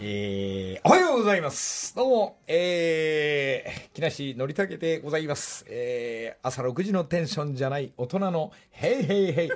[0.00, 1.92] えー、おはようございます。
[1.96, 5.64] どうも、えー、木梨憲武でございます。
[5.68, 9.50] えー、朝6時のテンションじゃない大人のヘイヘイヘイ。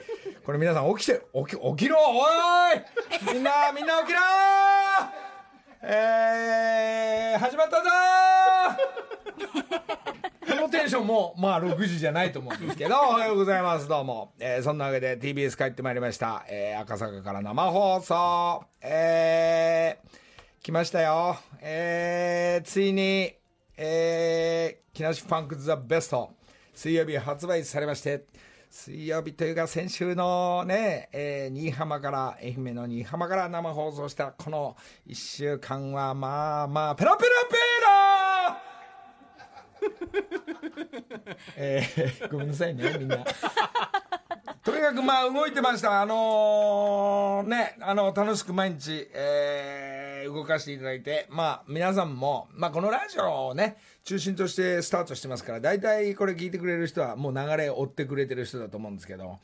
[0.45, 4.23] これ皆さん起きて、起き、起きろおいみんな、みんな起きろー
[5.84, 7.83] えー、始まったぞ
[10.48, 13.86] このテンションも、まあ、6時じゃないと思うんですけど、おはようございます。
[13.86, 14.33] どうも。
[14.41, 16.45] えー、そんなわけで TBS 帰ってまいりました。
[16.48, 18.64] えー、赤坂から生放送。
[18.80, 20.21] えー、
[20.62, 21.36] 来ましたよ。
[21.60, 23.34] えー、ついに、
[23.76, 26.34] えー、木梨ファンクザベスト、
[26.72, 28.27] 水曜日発売されまして、
[28.70, 34.77] 水曜日というか先週のね、えー、新居浜から、愛媛の新居浜から生放送したこの
[35.08, 38.62] 1週間は、まあまあ、ペラペラペラ
[41.56, 43.16] えー、ごめんなさいね、みんな。
[44.62, 46.02] とにかくまあ動いてました。
[46.02, 49.91] あのーね、あの、楽しく毎日、えー
[50.25, 59.39] 動かしていただいて、まあ皆さんも、まあこのラジオをね、中心としてスタートしてますから、大体これ聞いてくれる人はもう流れを追ってくれてる人だと思うんですけど、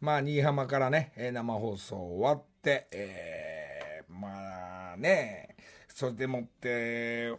[0.00, 5.56] まあ新居浜からね、生放送終わって、えーまあね、
[5.88, 7.32] それでもって、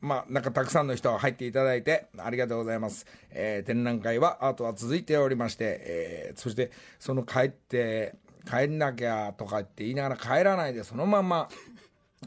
[0.00, 3.06] まあ、なんかたくさんの人が入っていただいて、ありがとうございます。
[3.30, 8.14] えー展覧会は、アートは続いておりまして、えーそして、その帰って、
[8.48, 11.48] 帰んなきゃとかって言いながら帰らないで、そのまま、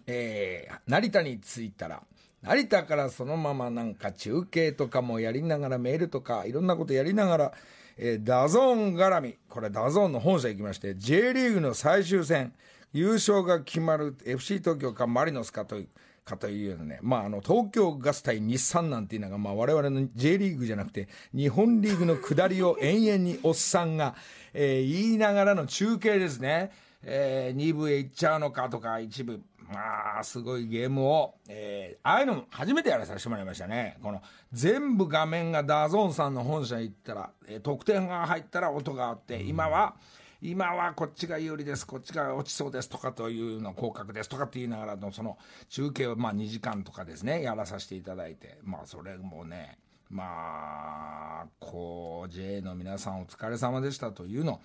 [0.07, 2.01] えー成田に着いたら、
[2.41, 7.53] 成田からそのままなんか中継とかもやりながら、メールとかいろんなことやりながら、
[7.97, 12.53] えー DAZN 絡み、これ DAZN の本社行きまして、J リーグの最終戦、
[12.93, 15.87] 優勝が決まる FC 東京かマリノスかという、
[16.25, 24.15] かというようなね、まあ、あの、東京ガス対日産なんていうのが、まあ、我々の J リーグじゃなくて、日本リーグの下りを延々におっさんが、
[24.53, 26.71] えー言いながらの中継ですね。
[27.03, 33.97] え2部へ行っちゃうのかとか、1部、まあ、すごいゲームを、えーああいうのも初めてやらさせてもらいましたね。
[34.01, 34.21] この、
[34.51, 39.95] 全部画面が DAZN さんの本社行ったら、えー得点が入ったら音があって、今は、
[40.41, 45.37] 今はこっちが有利です、こっちが落ちそうですとかというの降格ですとかって言いながらのその
[45.69, 49.77] 中継をまあ2時間とかですね、やらさせていただいて、まあそれもね、
[50.09, 54.59] まあ、こう、JA の皆さんお疲れ様でしたというの、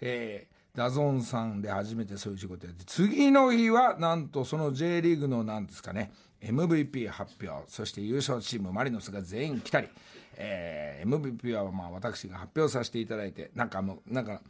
[0.00, 9.88] えーダゾンさんで初めてそういう仕事やって、次の日はなんとその J リーグのなんですかね、MVP 発表、そして優勝チームマリノスが全員来たり、
[10.36, 14.40] えー MVP はまあ私が発表させていただいて、なんかもう、なんか、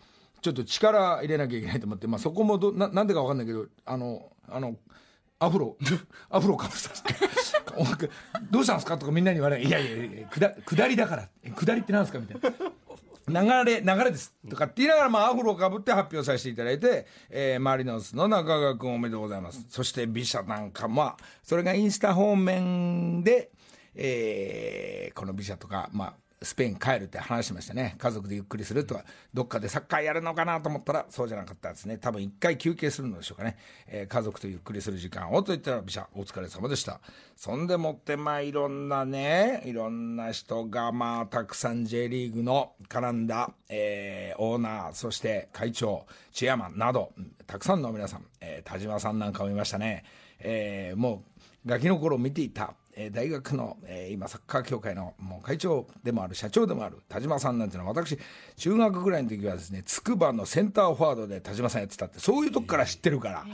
[0.43, 4.77] ちょっと力入れなきゃいけないと思って、まあそこもどななんでかわかんないけど、あの、あの、
[5.41, 5.77] アフロ、
[6.31, 7.15] アフロかぶさせて、
[7.77, 7.93] お前
[8.50, 8.99] どうしたんですか？
[8.99, 12.19] とかみんなに言われ、いやいやいや、下下りだから、下りってなんですか？
[12.19, 12.56] みたいな。
[13.28, 14.34] 流れ、流れです。
[14.49, 19.65] とかって言いながら、まあ、アフロをかぶって発表させていただいて、えーマリノスの中川君おめでとうございます。
[19.71, 23.50] そして、ビシャなんか、も、それがインスタ方面で、
[23.94, 27.97] えーこのビシャとか、まあ、スペイン帰るって話しましたね。
[27.99, 29.04] 家族でゆっくりするとか、
[29.34, 31.99] どっかでサッカーやるのかなと思ったら、そうじゃなかったですね。
[31.99, 33.56] 多分一回休憩するのでしょうかね。
[33.87, 37.00] えー家族とゆっくりする時間をと言ったら、ビシャ、お疲れ様でした。
[37.37, 47.12] そんでもって、まあ、いろんなね、いろんな人が、まあ、たくさん J リーグの絡んだ、えーオーナー、そして会長、チェアマンなど、
[47.47, 50.04] たくさんの皆さん、えー田島さんなんかもいましたね。
[50.41, 51.25] えーも
[51.66, 58.19] う、ガキの頃見ていた、えー大学の、えー今サッカー協会のもう会長でもある社長でもある田島さんなんていうのは私
[58.56, 63.47] 中学ぐらいの時はですね筑波のセンターフォワードで田島さんやってたってそういうとこから知ってるから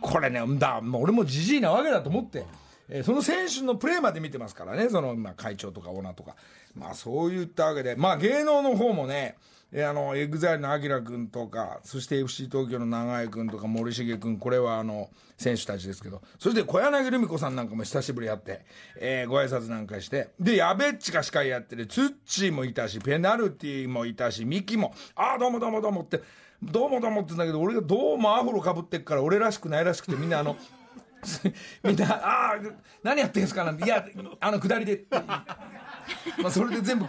[0.00, 2.44] これねだもう俺もじじいなわけだと思って。
[2.88, 6.36] えーその選手のプレーまで見てますからね、その、まあ、会長とかオーナーとか。
[6.74, 9.36] まあ、そういったわけで、まあ、芸能の方もね、
[9.72, 18.64] えーあの、 EXILE の AKIRA 君とか、そして FC 東京の永井君とか森重君、これはあの、選手たちですけど、そして小柳ルミ子さんなんかも久しぶりやって、
[18.96, 26.20] えーご挨拶なんかして、で、やべっちが司会やってる、ツッチーもいたし、ペナルティーもいたし、ミキも、ああ、どうもどうもどうもって、
[26.62, 30.56] どうもどうもって言うんだけど、俺がどうもアフロかぶってっから、俺らしくないらしくて、みんなあの、
[31.82, 32.60] みんな、ああ、
[33.02, 34.06] 何やってんですかなんて、いや、
[34.40, 35.04] あの、下りで。
[35.10, 37.06] まあ、それで全部、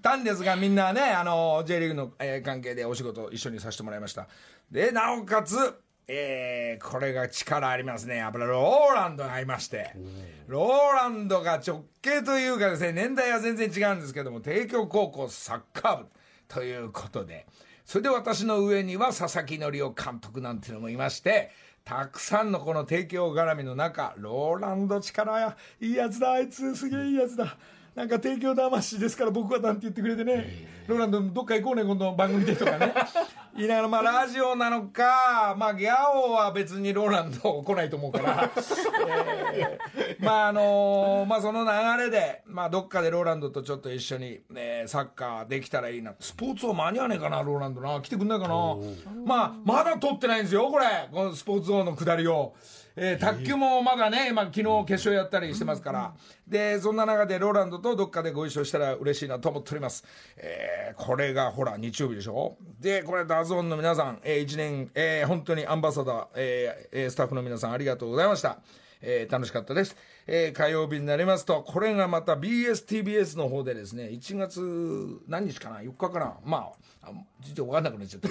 [0.00, 4.28] たんですが、みんなね、あの、J リーグの、えー関係でお仕事一緒にさせてもらいました。
[4.70, 5.56] で、なおかつ、
[6.10, 8.16] えー、これが力ありますね。
[8.16, 9.92] やっぱりローランドがありまして、
[10.46, 16.06] ローランドが直系というかですね、年代は全然違うんですけども、帝京高校サッカー部
[16.48, 17.46] ということで、
[17.84, 21.50] それで私の上には佐々木則夫監督なんていうのもいまして、
[21.88, 27.56] たくさんのこの提供絡みの中、ローランド力や、いいやつだ、あいつ、すげえいいやつだ。
[27.94, 32.94] なんか提供魂ですから僕はなんて言ってくれてね、ローランドどっか行こうね、今度番組でとかね。
[33.54, 38.50] 言いながら、まあラジオなのか、まあギャオは別にローランド来ないと思うから、
[39.54, 46.14] えー、まああのー、まあその流れで、まあどっかでローランドとちょっと一緒に、えー、サッカーできたらいいな。
[46.18, 48.00] スポーツ王間に合わねえかな、ローランドな。
[48.00, 48.54] 来てくんないかな。
[49.26, 50.86] まあ、まだ撮ってないんですよ、これ。
[51.12, 52.54] このスポーツ王の下りを。
[53.00, 56.14] えー、卓球もまだね、今昨日決勝やったりしてますから。
[56.48, 60.04] で、そんな中でローランドとどっかでご一緒したら嬉しいなと思っております。
[60.36, 62.56] えー、これがほら、日曜日でしょ？
[62.80, 68.58] で、これ DAZN の皆さん、えー、一年、えー、本当にアンバサダー、えー、スタッフの皆さんありがとうございました。
[69.00, 69.96] えー、楽しかったです。
[70.26, 74.60] えー、火曜日になりますと、これがまた BSTBS の方でですね、1月
[75.28, 76.36] 何日かな ?4 日かな？
[76.44, 76.72] ま
[77.02, 78.28] あ、あ実は分かんなくなっちゃって。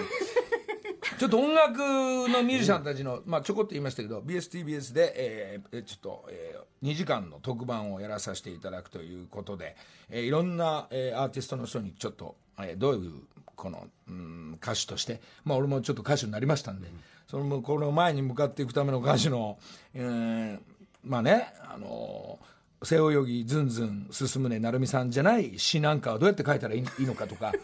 [1.17, 9.75] ちょっと音楽のミュージシャンたちの、まあ、ちょこっと言いましたけど BSTBS で、えー、ちょっと、えー、2時間の特番をやらさせていただくということで、
[10.09, 13.13] えー、いろんな、えー、アーティストの人にちょっと、えー、どういう
[13.55, 16.87] この、うん、歌手として、まあ、俺もちょっと歌手になりましたんで、
[17.27, 19.57] そのこの前に向かっていくための歌手の、
[19.95, 20.59] えー、
[21.03, 22.37] まあねあの
[22.83, 27.53] 背泳ぎずんずん進むね成美さんじゃない詩なんかはどうやって書いたらいいのかとか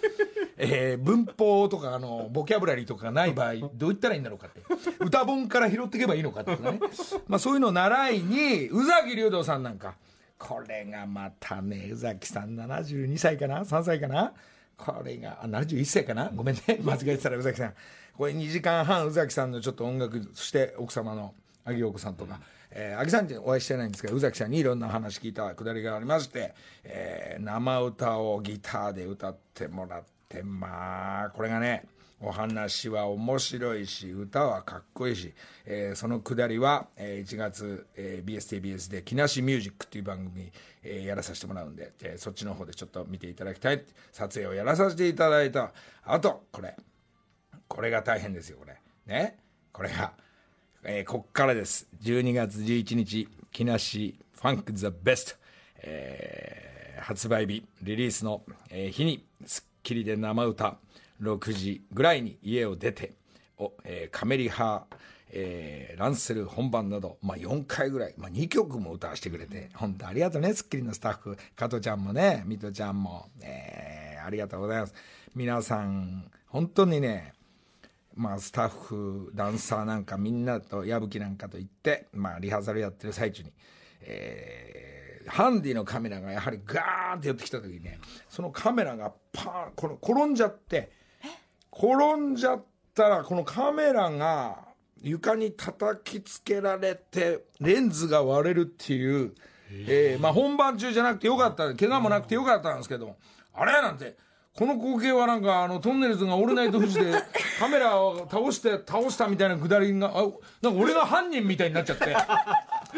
[0.57, 4.62] えー、文法とかあのボキャブラリーとかがない場合どう言ったらいいんだろうかって。
[5.00, 6.80] 歌本から拾っていけばいいのかってね、
[7.27, 9.95] まあ、そういうのを習いに宇崎竜童さんなんか。
[10.38, 14.33] これがまたね宇崎さん72歳かな？3歳かな？
[14.77, 16.31] これがあ71歳かな？
[16.33, 16.62] ごめんね。
[16.83, 17.74] 間違えてたら宇崎さん。
[18.18, 21.33] これ2時間半宇崎さんのちょっと音楽そして奥様の
[21.66, 22.42] 萩陽子さんとか、
[22.75, 26.53] えー、秋さんってお会いしてないんですけど宇崎さんにいろんな話聞いたくだりがありまして、
[26.83, 31.85] えー、生歌をギターで歌ってもらってまあこれがね
[32.19, 35.33] お話は面白いし歌はかっこいいし、
[35.65, 40.51] えー、そのくだりは、えー、1月、えー、BSTBS で「木梨ミュージック」っていう番組、
[40.83, 45.73] えー、やらさせてもらうんで、えー、そっちの方でちょっと見ていただきたい撮影をやらさせていただいた
[46.03, 46.75] あとこれ。
[47.73, 48.79] これが大変ですよこれ。
[49.07, 49.39] ね。
[49.71, 50.13] これが、
[50.85, 55.39] えー、こっからです12月11日木梨ファンク・ザ・ベスト、
[55.77, 59.25] えー、発売日リリースの、えー、日に
[59.81, 60.77] きりで生歌
[61.21, 63.13] 6時ぐらいに家を出て
[63.57, 64.85] お、えー、カメリハ
[65.35, 74.94] えー、ランセル本番など、まあ、4回ぐらい、まあ、2曲も歌わせてくれて、本当ありがとうね、スッキリのスタッフ、加藤ちゃんもね、水戸ちゃんも、えー、ありがとうございます。
[75.33, 77.33] 皆さん、本当にね、
[78.15, 83.51] まあ、スタッフ、ダンサーなんかみんなと矢吹なんかと行って、まあ、リハーサルやってる最中に、
[84.01, 84.94] えー
[85.25, 90.92] ハンディのカメラがやはりガーンって寄ってきた時にねそのカメラがパーンこの転んじゃって
[91.71, 94.66] 転んじゃったらこのカメラが
[95.01, 99.33] 床に叩きつけられてレンズが割れるっていう、
[99.71, 103.16] えー、まあ、本番中じゃなくてよかった怪我もなくてよかったんですけど
[103.54, 103.71] あれ？
[103.81, 104.18] なんて
[104.55, 107.11] この光景はなんかあのトンネルズが「オールナイトフジ」で
[107.59, 110.21] カメラを倒して倒したみたいなくだりがあ
[110.61, 112.15] なんか俺が犯人みたいになっちゃって。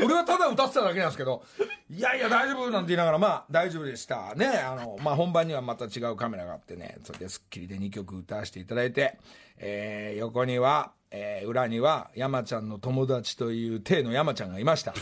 [0.03, 1.41] 俺はただ歌ってただけなんですけど
[1.89, 4.35] いやいや大丈夫なんて言いながらまあ大丈夫でした。
[4.35, 9.17] ねあの、まあ、本番にはまた違うカメラがあってねそれで『スッキリ』で2曲歌わせていただいて、
[9.57, 14.93] えー、横には、えー、裏には山ちゃんの友達という体の山ちゃんがいました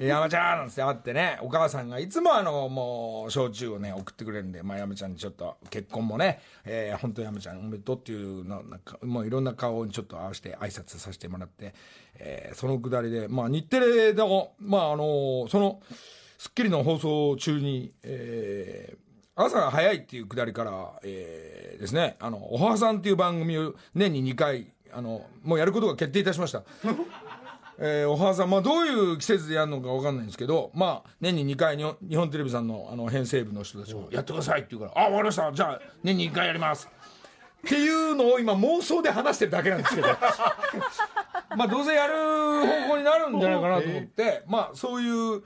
[0.08, 11.74] 山ちゃんなんて会ってね、お母さんがいつもあの、もう、焼酎をね、送ってくれるんで、まあ、山ちゃんにちょっと、結婚もね、えー、本当山ちゃんおめでとうっていうの、なんか、もういろんな顔にちょっと合わせて挨拶させてもらって、
[12.14, 15.82] えー、そのくだりで、まあ、日テレでも、まあ、あのその、
[16.38, 26.62] スッキリの放送中に、えー、朝が早いっていうくだりから、えー、ですね、あの、おはさんっていう番組を年に2回、あの、もうやることが決定いたしました。
[27.82, 36.88] えー、お母さん、まあ、どういう季節でやるのか分かんないんですけど、まあ、年に2回に日本テレビさんのあの編成部の人たちもやってくださいって言うから、あ、分かりました、じゃあ、年に1回やります。
[37.66, 40.08] っていうのを今妄想で話してるだけなんですけど。
[41.56, 45.42] まあどうせやる方向になるんじゃないかなと思って、まあそういう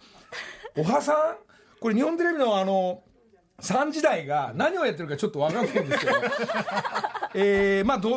[0.76, 1.36] おはさん？
[1.80, 3.02] これ日本テレビのあの
[3.60, 6.12] 3時台が何をやってるかちょっと分かんないんですけど。
[7.36, 8.10] えー、まあ土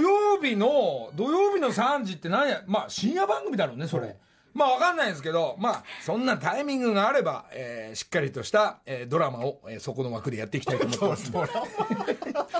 [0.00, 4.16] 曜日の土曜日の3時って何やまあ深夜番組だろうねそれ。
[4.54, 11.32] まあわかんないですけど、まあそんなタイミングがあれば、えー、しっかりとした、えー、ドラマを、えー、そこの枠でやっていきたいと思ってます。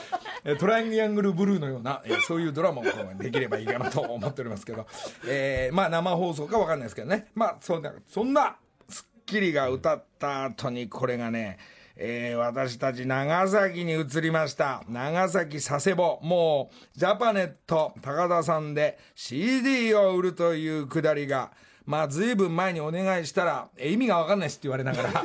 [0.59, 2.85] トライアングルブルーのような、えー、そういうドラマを
[3.19, 4.87] できればいいかなと思っておりますけど、
[5.27, 7.29] えー、まあ生放送かわかんないですけどね。
[7.35, 8.57] まあそんな、そんな、
[8.89, 11.59] スッキリが歌った後にこれがね、
[11.97, 14.83] えー、私たち長崎に移りました。
[14.89, 16.21] 長崎佐世保。
[16.23, 21.53] もう、ジャパネット高田さんで CD を売るというくだりが、
[21.85, 25.25] まあ、ずいぶん前にお願いしたら、え、意味がわかんないですって言われながら、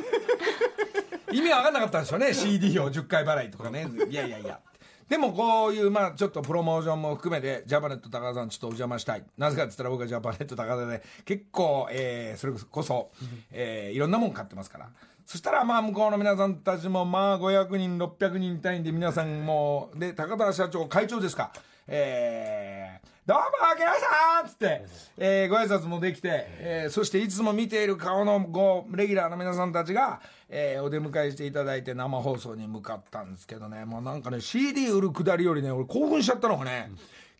[1.32, 2.34] 意味がわかんなかったんでしょうね。
[2.34, 3.86] CD を10回払いとかね。
[4.08, 4.60] いやいやいや。
[5.08, 9.24] でもこういう、まあちょっとプロモーションも含めて、ジャパネット高田さんちょっとお邪魔したい。
[9.38, 13.10] なぜかって言ったら僕はジャパネット高田で、結構、えー、それこそ、
[13.50, 14.90] えー、いろんなもん買ってますから。
[15.28, 21.52] そしたらまあ向こうの皆さんたちもまあ500人、600人単位で皆さんも、で、高田社長会長ですか。
[21.86, 23.44] えー、どうも、
[23.74, 24.86] 明けましたっつって、
[25.18, 36.90] えー、ご挨拶もできて、えー、そしていつも見ている顔のご、レギュラーの皆さんたちが、えー、お出迎えしていただいて生放送に向かったんですけどね、もうなんかね、CD 売るくだりよりね、俺興奮しちゃったのがね、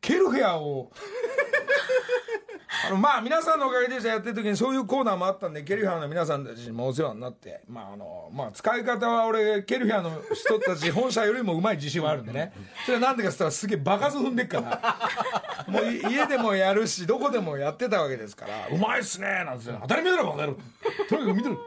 [0.03, 0.93] ケルヘアを
[2.87, 12.53] あのまあ皆さんのおかげでしたやってる時にそういうコーナーもあったんでケルヒャーの皆さんたちにもお世話になってまああのまあ使い方は俺ケルヒャーの人たち本社よりもうまい自信はあるんでね。
[12.85, 14.99] それはなんでかっつったらすげえバカず踏んでっから。
[15.69, 20.57] もう家でもやるしどこでもやってたわけですから「うまいっすね」なんて当たり前だろバカ野郎
[21.09, 21.59] とにかく見てる。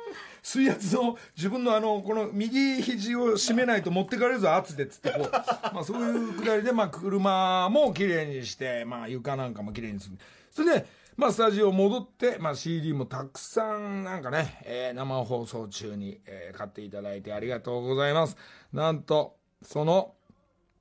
[0.43, 10.17] 水圧の自分のあのこの右肘を締めないと持ってかれるぞ圧でっつってこう、まあ、そういうくだりで、まあ、車もきれいにして、まあ、床なんかもきれいにする。
[10.51, 10.85] それで
[11.17, 18.37] まあ、スタジオ戻って、まあ、CD もたくさんなんかね、えー、生放送中に、えー、買っていただいてありがとうございます。
[18.73, 20.13] なんと、その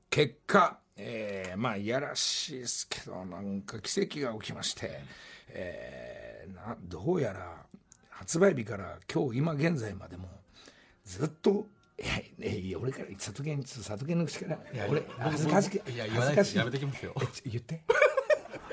[0.08, 5.00] 結果、えー、まあ、いやらしいですけど、なんか奇跡が起きまして、
[5.48, 7.56] えー、などうやら
[8.10, 10.28] 発売日から今日今現在までも
[11.04, 11.66] ずっと
[11.98, 17.84] いや、いや俺から里見里見の口からいや俺恥ずかしくいや言わないやめてきますよ言ってえ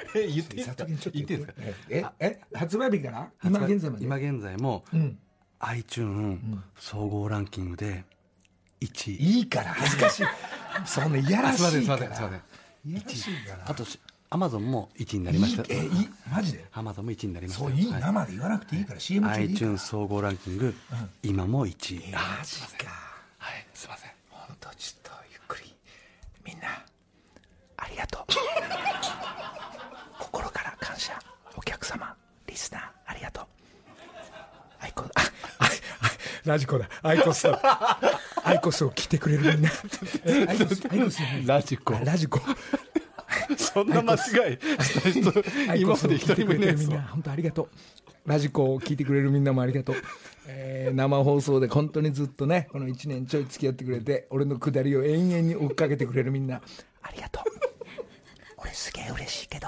[0.14, 0.86] 言っていいですか？
[0.86, 1.10] 言って。
[1.10, 1.54] いいですか？
[1.90, 4.06] ええ発売日から今現在まで？
[4.06, 5.20] 今現在も、うん、
[5.60, 8.04] iTune 総合ランキングで
[8.82, 9.16] 1位。
[9.16, 10.26] いいから恥ずかしい。
[10.86, 11.72] そんないやらしいから。
[11.72, 13.66] すいませんすいませんいやらしいから。
[13.70, 13.86] あと
[14.30, 15.64] アマゾンも1位になりました。
[15.70, 16.66] えいマジで？
[16.74, 17.64] アマゾンも1位になりました。
[17.64, 20.76] そういい生で言わなくていいから CM 中でいい iTune 総合ランキング、
[21.24, 22.12] 今も1位。
[22.12, 22.92] マジか。
[23.38, 24.12] はいすいません。
[24.30, 25.74] 本当ちょっとゆっくり。
[26.46, 26.68] みんな
[27.78, 28.26] ありがとう
[30.20, 31.18] 心から感謝
[31.56, 32.16] お客様
[32.48, 33.46] リスナーありがとう
[34.80, 35.08] アイコあ
[35.60, 35.70] あ
[36.48, 36.89] radiko だ。
[37.04, 39.70] IQOS IQOS を聞いてくれるみんな。
[40.50, 42.39] IQOS radiko。radiko。
[43.58, 44.20] そんな間違い。
[44.84, 47.70] した人今まで一人もいないですわ本当ありがとう。
[48.25, 49.96] radiko を聞いてくれるみんなもありがとう、
[50.48, 56.62] えー、生放送で本当にずっとねこの1年ちょい付き合ってくれて俺のくだりを延々に追っかけてくれるみんな。
[57.01, 57.44] ありがとう。
[58.58, 59.68] 俺すげえ嬉しいけど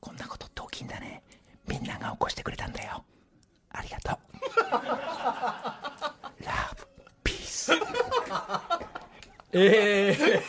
[0.00, 1.22] こんなことって大きいんだね。
[1.66, 3.04] みんなが起こしてくれたんだよ。
[3.76, 4.18] ありがとう
[6.44, 6.86] ラブ
[7.24, 7.72] ピース
[9.56, 10.42] えー、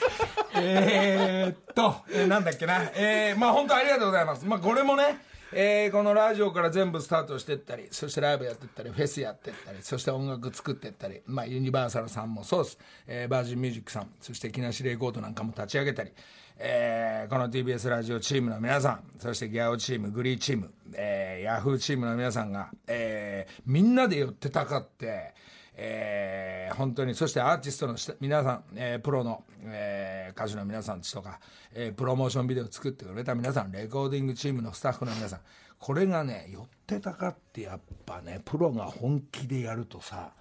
[0.55, 2.81] えー、っと、えー、なんだっけな。
[2.95, 4.43] えー、まあ本当ありがとうございます。
[4.47, 5.19] まあこれもね、
[5.53, 12.79] えー、このラジオから全部スタートしてったり、そしてライブやってったり、フェスやってったり、そして音楽作ってったり、まあユニバーサルさんもそうです。
[13.05, 16.11] えー、バージンミュージックさん、そして木梨レコードなんかも立ち上げたり、
[16.57, 25.35] えー、この TBS ラジオチームの皆さん、そしてギャオチーム、グリーチーム、えー、ヤフーチームの皆さんが、えー、みんなで寄ってたかって、
[25.77, 31.39] えー、本当に、そしてアーティストの皆さん、えー、プロの、えー、歌手の皆さんちとか、
[31.73, 35.39] えー、プロモーションビデオを作ってくれた皆さん、レコーディングチームのスタッフの皆さん、
[35.77, 40.31] これがね、寄ってたかってやっぱね、プロが本気でやるとさ、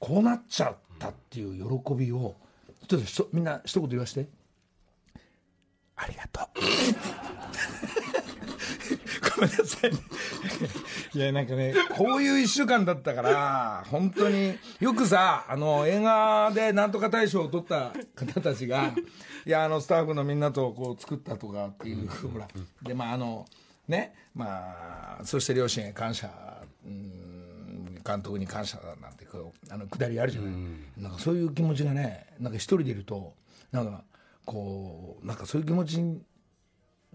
[0.00, 2.36] こうなっちゃったっていう喜びを、
[2.88, 4.28] ちょっとみんな一言言わして。
[5.96, 6.46] ありがとう。
[9.36, 9.90] ごめんなさい、
[11.14, 18.94] いや、なんかね、こういう一週間だったから、本当に、よくさ、あの、映画でなんとか大賞を取った方たちが、
[19.46, 22.48] いや、あの、スタッフのみんなとこう作ったとかっていう、ほら、
[22.82, 23.46] で、まあ、あの、
[23.88, 26.30] ね、まあ、そして両親へ感謝、
[26.84, 27.30] うん
[28.04, 30.54] 監督に感謝なんてこうあのくだりあるじゃない、
[30.96, 33.34] なんかそういう気持ちがねなんか一人でいると
[33.72, 34.02] なんか
[34.44, 36.22] こうなんかそういう気持ちに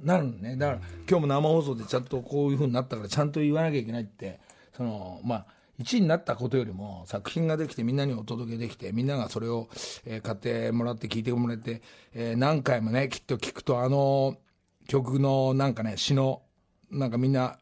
[0.04, 0.56] なるね。
[0.58, 4.40] だから、今日も生放送でちゃんとこういうふうになったからちゃんと言わなきゃいけないって
[4.76, 5.46] そのまあ
[5.80, 9.68] 1位になったことよりも作品ができてみんなにお届けできてみんながそれを、
[10.06, 11.82] えー、買ってもらって聞いてもらって、
[12.14, 14.38] えー、何回もねきっと聞くとあの
[14.88, 16.42] 曲のなんかね詩の
[16.92, 17.58] なんかみんな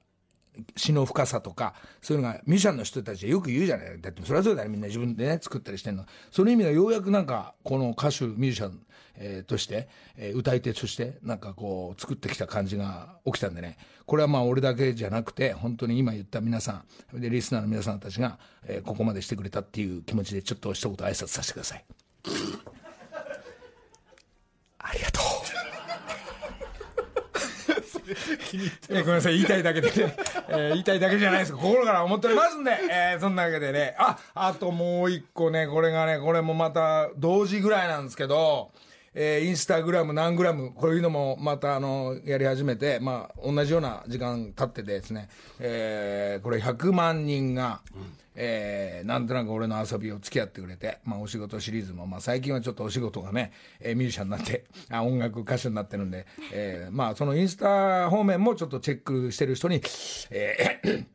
[0.76, 6.06] 詩の深さとか、そういうのがミュージシャンの人たちはよく言うじゃないだってそれはそうだよみんな自分でね、作ったりしてんの。
[6.32, 8.80] その意味がようやくなんか、この歌手、ミュージシャン、
[9.16, 16.84] えー、として、えー、歌い手として、なんかこう、作ってきた感じが起きたんでね、これはまあ俺だけじゃなくて、本当に今言った皆さ
[17.14, 21.86] ん、で、リスナーの皆さんたちが、えー、ここまでしてくれたっていう気持ちで、ちょっと一言挨拶させてください。
[24.80, 25.33] ありがとう。
[28.90, 30.16] えごめんなさい、言いたいだけでね、
[30.50, 31.54] えー、言いたいだけじゃないです。
[31.54, 38.72] 心から思っておりますんで、えー、そんなわけでね、あ、あともう一個ね、これがね、これもまた同時ぐらいなんですけど、
[39.16, 45.30] えー、インスタグラム何グラム、こういうのもまたあの、やり始めて、まあ、同じような時間経っててですね、
[45.60, 48.02] えー、これ100万人が、うん、
[48.36, 59.82] えー、なんとなく俺の遊びを付き合ってくれて、まあ、お仕事シリーズも、まあ、最近はちょっとお仕事がね、えー、ミュージシャンになって、あ音楽歌手になってるんで、えー、まあ、そのインスタ方面もちょっとチェックしてる人に、
[60.32, 61.06] えー、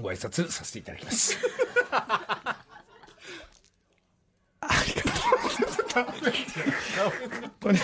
[0.00, 1.36] ご挨拶させていただきます。
[7.60, 7.80] これね、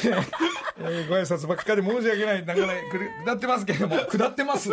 [0.78, 2.74] えー、ご挨拶ばっかり申し訳ないながら
[3.24, 4.70] 下ってますけれども下ってます。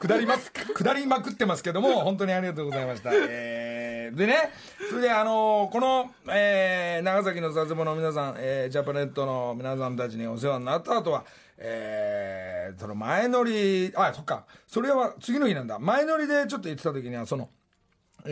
[0.00, 4.50] 下ります下りまくってますけども本当にありがとうございました、えー、でね
[4.90, 11.24] それであのー、この、えー、長崎の佐世保の皆さん、えー、ジャパネットの皆さんたちにお世話になった後は
[11.64, 14.46] えー、その前乗りあそっか。
[14.66, 15.78] それは次の日なんだ。
[15.78, 17.50] 前乗りでちょっと言ってた時にはその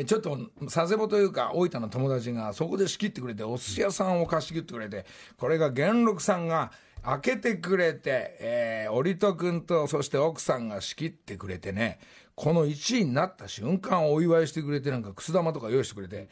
[0.06, 5.04] ちょっと佐世保というか大分の友達がそこで仕切ってくれてお寿司屋さんを貸し切ってくれて
[5.36, 6.70] これが元禄さんが
[7.02, 11.98] 開けてくれて、えー、織戸君とそして奥さんが仕切ってくれてね
[12.36, 16.28] この1位になった瞬間お祝いしてくれてなんかくす玉とか用意してくれて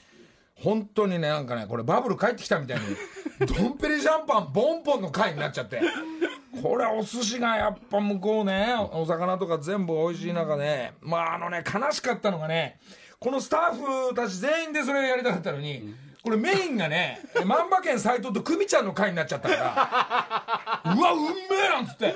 [0.54, 2.84] 本当にねなんかねこれバブル帰ってきたみたいに
[3.46, 5.80] ドンペリシャンパンボンポンの回になっちゃって
[6.62, 12.78] これお寿司がやっぱ向こうねお魚とか全部美味しい中ねまああのね悲しかったのがね
[13.20, 19.54] このスタッフたち全員でそれをやりたかったのに、これメインがね、万馬券斎藤と久美ちゃんの回になっちゃったか
[20.84, 21.30] ら、うわ、うんめ
[21.66, 22.14] えなんつって。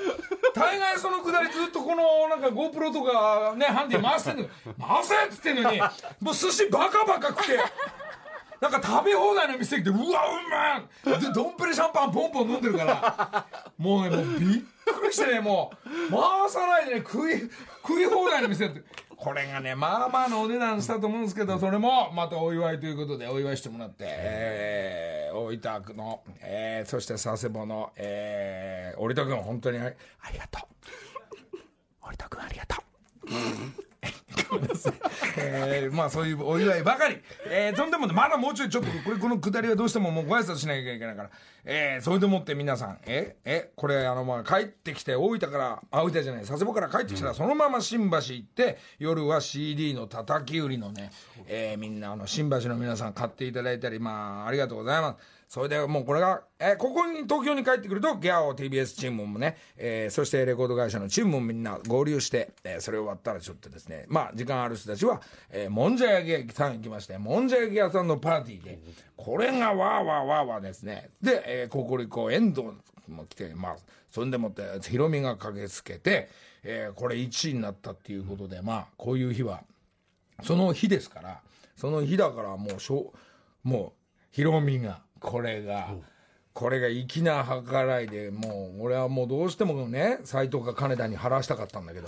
[0.55, 4.45] 大概そのくだりずっとこのなんか GoPro とかね、ハンディ回してんの
[4.79, 5.81] 回せっつってんのに、
[6.21, 7.57] もう寿司バカバカ食って、
[8.61, 10.21] なんか食べ放題の店行って、うわ、
[11.05, 13.45] うめえで、ドンペリシャンパンポンポン飲んでるから、
[13.77, 14.61] もうね、もうびっ
[15.01, 17.41] くりしてね、もう、回さないでね、食い、
[17.85, 18.81] 食い放題の店って。
[19.23, 29.93] これがね、まあまあのお値段したと思うんですけど、それもまたお祝いということでお祝いしてもらって、えー、大分区の、えー、そして佐世保の、えー、折戸君本当にあ
[30.29, 30.59] りがと
[31.53, 31.57] う。
[32.05, 32.83] 折戸君ありがと
[33.23, 33.92] う。
[35.37, 37.17] えー、まあそういうお祝いばかり。
[37.47, 41.29] えー、そんでもまだもうちょいちょっと、これ、このくだりはどうしてももうご挨拶しなきゃいけないから。
[41.65, 51.11] えー、それでもって皆さん、え、え、これあのまあ帰ってきて大分から、あ、大分じゃない、佐世保から帰ってきたら、そのまま新橋行って、夜は CD の叩き売りのね、
[51.47, 55.32] えー、みんなあの新橋の皆さん買っていただいたり、まあありがとうございます。
[55.53, 68.79] それでもうこれが、えー、ここに東京に帰ってくると、ギャオ TBS チームもね、えー、そしてレコード会社のチームもみんな合流して、えー、それ終わったらちょっとですね、まあ、時間ある人たちは、えー、もんじゃ焼き屋さん行きまして、もんじゃ焼き屋さんのパーティーで、
[69.15, 71.11] これがわーわーわーわーですね。
[71.21, 72.69] で、えー、ココリコ遠藤
[73.07, 73.75] も来て、まあ、
[74.09, 76.29] そんでもって、ヒロミが駆けつけて、
[76.63, 79.61] えー、これ1位になったっていうことで、まあ、こういう日は、
[80.41, 81.41] その日ですから、
[81.75, 83.13] その日だからもうしょ、
[83.61, 85.95] もう、ヒロミが、これが。
[86.53, 92.07] これが粋な計らいでもう俺はもうどうしてもね斎藤か金田に払わしたかったんだけど。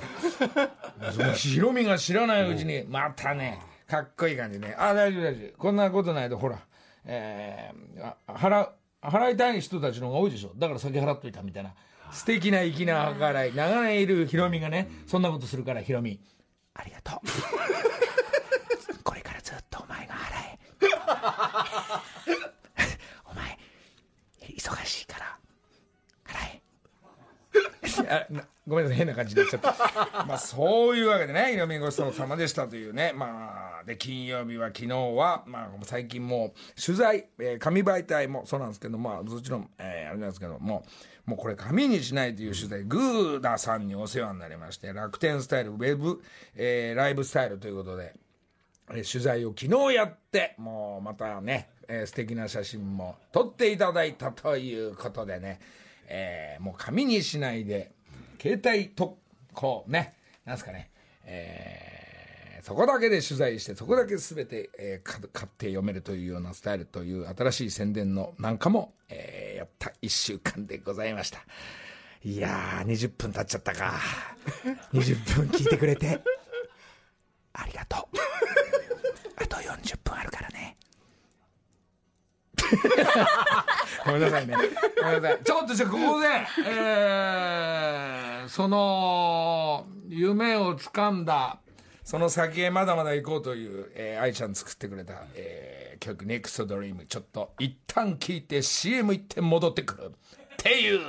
[1.33, 4.75] ヒロミが知らないうちにまたねかっこいい感じね。
[4.77, 5.57] あ大丈夫大丈夫。
[5.57, 6.59] こんなことないとほら
[7.05, 8.69] えー、払
[9.01, 10.51] 払いたい人たちの方が多いでしょ。
[10.55, 11.73] だから先払っといたみたいな。
[12.11, 13.55] 素敵な粋な計らい。
[13.55, 16.19] 長年いるヒロミがねそんなことするからヒロミ。
[16.75, 17.19] ありがとう。
[19.03, 20.27] これからずっとお前が払
[22.51, 22.54] え
[24.55, 25.37] 忙しいから
[26.25, 29.71] 払え ごめんなさい変な感じになっちゃった。
[30.25, 33.13] まあそういうわけでね色味ごちそうさまでしたというね。
[33.13, 40.83] まあで金曜日は昨日はまあ最近もう取材、えー、紙媒体もそうなんですけどまあもちろん、えー、あれなんですけども
[41.25, 46.23] もうこれ紙にしないという取材グーダさんにお世話になりまして楽天スタイルウェブ、
[46.55, 48.15] えー、ライブスタイルということで、
[48.87, 55.59] 取材を昨日やってもうまたねえー、素敵な写真も撮っていただいたということでね、
[56.07, 57.91] えー、もう紙にしないで、
[58.41, 59.17] 携帯と、
[59.53, 60.89] こうね、なんすかね、
[61.25, 71.39] えー、そこだけで取材して、そこだけ全て、えー、買って読めるというようなスタイルという新しい宣伝のなんかも、えー、やった一週間でございました。
[72.23, 73.93] いやー、20分経っちゃったか。
[74.93, 76.19] 20分聞いてくれて、
[77.53, 78.17] ありがとう
[79.37, 80.75] あと40分あるからね
[84.05, 84.55] ごめんなさいね。
[85.01, 85.43] ごめんなさい。
[85.43, 86.27] ちょっとじゃあここで
[86.67, 91.59] えー、その夢をつかんだ
[92.03, 100.05] その先へまだまだ行こうという、えー、愛ちゃん作ってくれた、えー、曲「NEXT DREAM」ちょっと一旦聞いて CM 行って戻ってくる。
[100.05, 100.11] っ
[100.57, 100.99] ていう。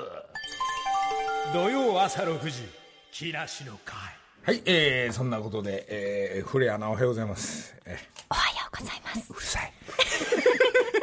[1.53, 2.69] 土曜朝6時
[3.13, 3.97] 木梨の会。
[4.43, 7.99] はい、えー、そんなことで、えー、古谷アナおはようございます、え
[8.31, 9.33] おはようございます。
[9.33, 9.73] ー、うるさい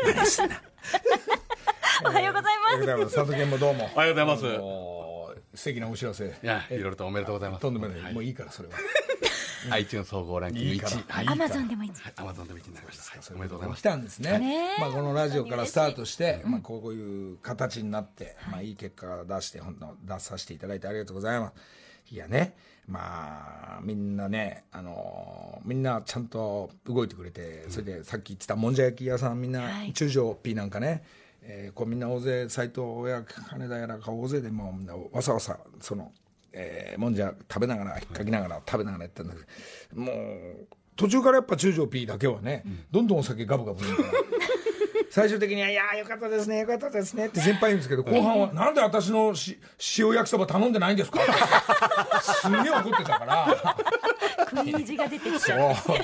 [2.05, 2.75] おはようございます。
[2.75, 3.15] おはようございます。
[3.15, 3.89] 佐藤健もどうも。
[3.95, 4.45] おはようございます。
[4.45, 5.03] あのー
[5.55, 6.25] 素敵なお知らせ。
[6.25, 7.61] いやいろいろとおめでとうございます。
[7.61, 8.75] とんでもない、もういいからそれは。
[9.69, 10.93] iTunes 総合ランキングいいから。
[10.93, 11.03] 1位。
[11.07, 11.27] はい。
[11.27, 11.91] アマゾンでもいい。
[12.15, 13.03] アマゾンでも1位になりました。
[13.03, 13.79] はいおめでとうございます。
[13.79, 14.75] 来たんですね。
[14.79, 18.49] まあ、このラジオからスタートして、まあ、こういう形になって、い。
[18.49, 21.53] まあ、いい結果出して本当出させていただいてありがとうございます
[22.11, 22.55] いやね。
[22.85, 29.93] まあみんなねあのーみんなちゃんと動いてくれてそれでさっき言ってたもんじゃ焼き屋さんみんな、はい。
[29.93, 31.03] 中条 P なんかね。
[31.41, 34.77] えーこうみんな大勢斎藤や金田やらが大勢でも
[35.11, 36.11] うわさわさその、
[36.51, 39.39] えーもんじゃ食べながら引っかきながら食べながらやったんだけ
[39.93, 44.09] どもう途中からやっぱ中条 P だけはね、どんどんお酒ガブガブ飲むから
[45.13, 49.59] 最終的には「いやーよかったですねよかったですね」って先輩言うんですけど後半は「なんで私のし
[49.99, 51.19] 塩焼きそば頼んでないんですか?」
[52.41, 53.75] すんげえ怒ってたから。
[54.49, 55.75] 食い意地が出てきちゃう。
[55.75, 55.97] そう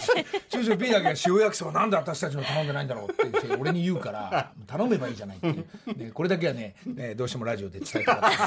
[0.50, 5.66] 中条 P だけが塩焼きそばなんで私たちの頼んでないんだろうって言って俺に言うから頼めばいいじゃないっていう、
[5.98, 8.44] ね、これだけはねねどうしてもラジオで伝えたかった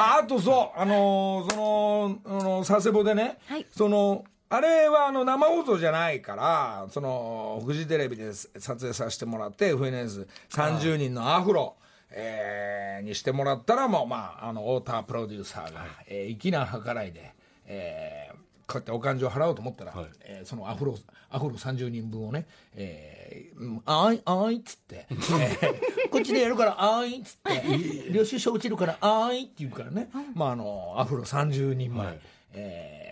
[0.00, 11.76] ああとそうあのーそのあの佐世保でね、はいそのあれはあの生放送じゃないからそのフジテレビで撮影させてもらって FNS30 人のアフロ
[12.10, 17.34] えーにしてもらったらもうまああの太田プロデューサーが、えー粋な計らいで、
[17.66, 18.38] えー
[18.70, 20.06] こうやってお勘定払おうと思ったら、はい。
[20.20, 20.94] えーそのアフロ
[21.30, 25.80] アフロ30人分をね「えーうんあいあい」っつって、えー
[26.10, 32.20] こっちでやるから「あい」っつって領収書落ちるから「あい」って言うからね、まああのアフロ30人前、はい。
[32.54, 33.07] えー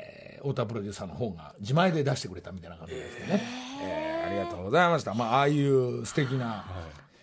[0.47, 3.43] 太田プロデューサーの方が自前で出してくれたみたいな感じですね、
[3.83, 6.65] えーありがとうございました、まあ、ああいう素敵な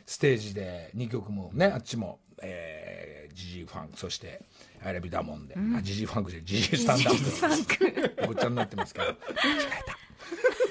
[0.06, 4.42] ステージで2曲もねあっちも、えー、ジジイファンクそして
[4.82, 8.28] 「アイラビダモンで」あジジイファンクじゃないジジイスタンダード。
[8.28, 9.06] ごっちゃになってますけど。
[9.06, 9.98] 間違えた、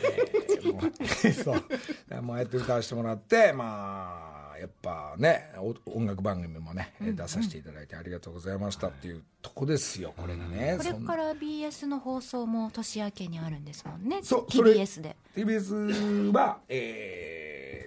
[0.04, 2.22] えーもう そう。
[2.22, 4.31] もうやって歌わせてもらってまあ
[4.62, 14.20] やっぱねお音楽番組もね、出させていただいてありがとうございましたっていうとこですよこれがね、これから BS の放送も年明けにあるんですもんね。
[14.22, 14.74] そうそれ。
[14.74, 15.16] TBS で。
[15.36, 17.31] TBS は、えー、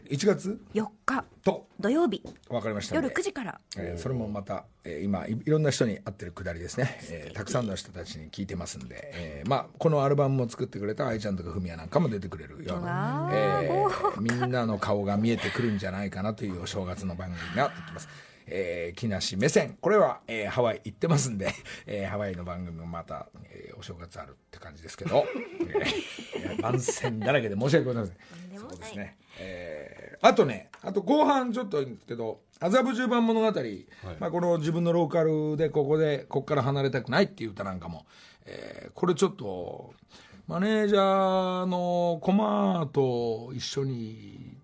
[0.09, 1.25] 1月？4日。
[1.43, 1.67] と。
[1.79, 2.21] 土曜日。
[2.49, 2.95] 分かりました。
[2.95, 3.59] 夜9時から。
[3.77, 18.07] えーそれもまた、えー今いいろんな人に会ってるくだりですね、えーたくさんの人たちに聞いてますんで、えーまあ、このアルバムも作ってくれた愛ちゃんとかフミヤなんかも出てくれるようなわ、えーみんなの顔が見えてくるんじゃないかなというお正月の番組ができます。
[18.47, 19.75] えー、木梨目線。
[19.81, 21.51] これは、えーハワイ行ってますんで、
[21.87, 25.25] えーハワイの番組もまた、えーお正月あるって感じですけど、
[25.65, 28.59] えー番宣だらけで申し訳ございません。
[28.59, 29.17] そうですね。
[29.39, 29.84] えー
[30.21, 33.45] あとね、あと後半ちょっと言うんですけど、麻布十番物語、
[34.19, 38.05] まあこの自分のローカルでここで、ここから離れたくないっていう歌なんかも、
[38.45, 39.93] えーこれちょっと、
[40.47, 44.55] マネージャーのコマと一緒に、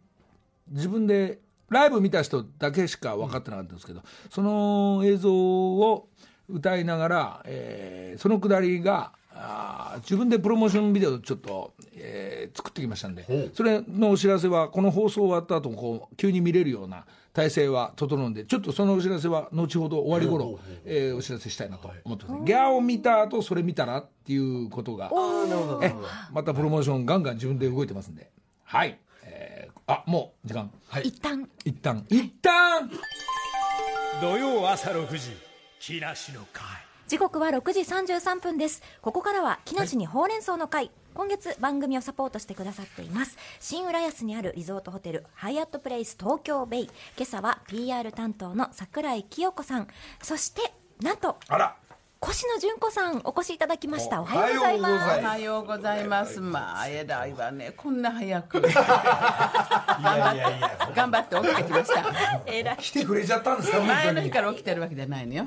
[0.70, 6.08] 自分で、ライブ見た人だけしか分かってなかったんですけど、その映像を
[6.50, 25.10] 歌いながら、えーそのくだりが、あー自分でプロモーションビデオちょっと、えー作ってきましたんで、それのお知らせは、この放送終わった後もこう急に見れるような体制は整うんで、ちょっとそのお知らせは後ほど終わり頃、えーお知らせしたいなと思ってます、ギャーを見た後それ見たらっていうことが、
[25.82, 25.94] え
[26.34, 28.30] またプロモーションガンガン自分で動いてますんで、
[28.64, 29.00] はい。
[29.24, 30.72] えーあ、もう時間。
[30.88, 31.04] はい。
[31.08, 31.50] 一旦。
[31.66, 32.90] 一旦、一旦。
[34.22, 35.32] 土曜朝6時
[35.80, 36.66] 木梨の会
[37.12, 38.82] 時刻は6時33分です。
[39.02, 43.38] ここからは木梨にほうれん草の会、今月番組をサポートしてくださっています。
[43.60, 46.90] 新浦安にあるリゾートホテルハイアットプレイス東京ベイ。
[47.18, 49.88] 今朝は PR 担当の櫻井清子さん。
[50.22, 50.62] そして
[51.02, 51.76] なんとあら。
[52.24, 56.40] 越野純子さんお越しいただきましたおおはようございますおはようございます。
[56.40, 57.74] まあ、偉いわね。
[57.76, 58.62] こんな早く。
[58.62, 58.80] 頑張
[60.30, 62.42] って、頑張って起きてきました。
[62.46, 65.46] 偉い来てくれちゃったんですか本前の日から起きてるわけじゃないのよ。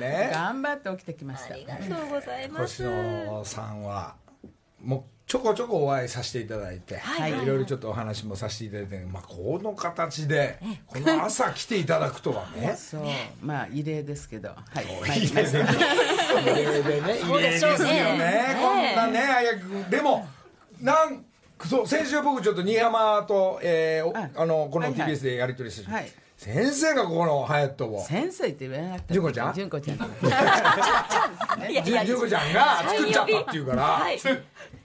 [0.00, 1.52] ね頑張って起きてきました。
[1.54, 4.14] ありがとうございます星野さんは
[4.82, 7.32] もうちょこちょこお会いさせていただいて、はい。
[7.32, 12.74] い、ろいろちょっとお話もさせていただいて、まあ、この形でこの朝来ていただくとはね。
[12.78, 13.02] そう。
[13.42, 14.50] まあ異例ですけど。
[14.50, 14.86] はい。
[15.18, 15.58] 異例で
[17.02, 17.18] ね。
[17.28, 18.56] 異例ですよね。
[18.60, 20.28] こんなね早くでも
[20.80, 21.24] なん
[21.64, 25.12] そう先週僕ちょっと新浜と、えーおああのこのはいはい。
[25.12, 26.08] TBS でやり取りして、はい。
[26.36, 28.04] 先生がここのハヤットを。
[28.04, 29.54] 先生って言わなくて純子ちゃん？
[29.54, 29.98] 純子ちゃん。
[32.04, 34.18] 純 子ちゃんが作っちゃったっていうから、はい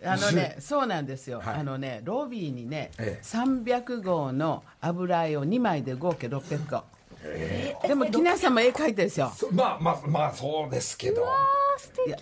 [0.04, 6.84] あのねそうなんですよ、はいあのねロビーにね、ええ300号の油絵を2枚で合計600個、
[7.88, 11.24] でも木梨さんも絵描いてるでしょそまあまあまあそうですけど
[11.78, 12.16] 素敵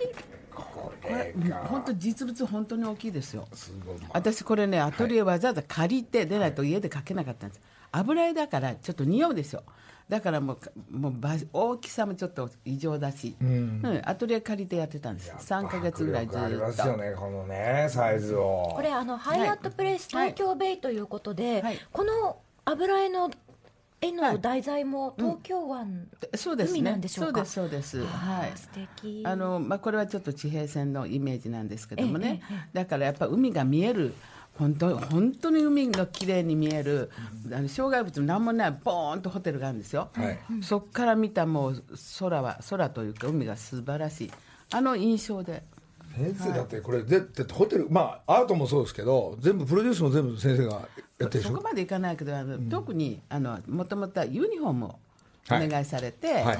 [1.02, 3.48] これが本当実物本当に大きいですよ。
[3.54, 3.98] すごい。
[4.00, 7.62] まあ私これねアトリエわざわざ借りて出ないと家で描けなかったんです。
[7.92, 9.64] 油絵だからちょっと匂うでしょ
[10.08, 14.02] だからもうかもうば大きさもちょっと異常だし、うん。
[14.06, 15.32] アトリエ借りてやってたんです。
[15.32, 18.72] 3か月ぐらいず迫力ありますっとよねこのねサイズを。
[18.76, 21.80] これあのハイアットプレイス東京ベイということで、はい。
[21.92, 23.30] この油絵の
[24.02, 24.34] 絵はい。
[24.34, 26.80] の題材も東京湾、そうですね。
[26.80, 27.46] 海なんでしょうか？
[27.46, 28.16] そうですそうです。
[28.16, 28.52] はい。
[28.56, 29.24] 素敵。
[29.26, 34.14] あのまあ、これはちょっと地平線のイメージなんですけどもね、えええだからやっぱ海が見える
[34.58, 37.12] 本当本当に海の綺麗に見える、
[37.52, 40.40] あの障害物も何もないボーンとホテルがあるんですよ、はい。
[40.62, 41.84] そこから見たもう
[42.20, 44.32] 空は空というか海が素晴らしい。
[44.72, 45.64] あの印象で
[46.15, 50.88] 先生だってこれでだってホテルまあアートもそうですけど全部プロデュースも全部先生が
[51.19, 54.95] やってるそこまでいかないけどあの、特にあのもともとはユニフォームを
[55.52, 56.58] お願いされて、はいはい。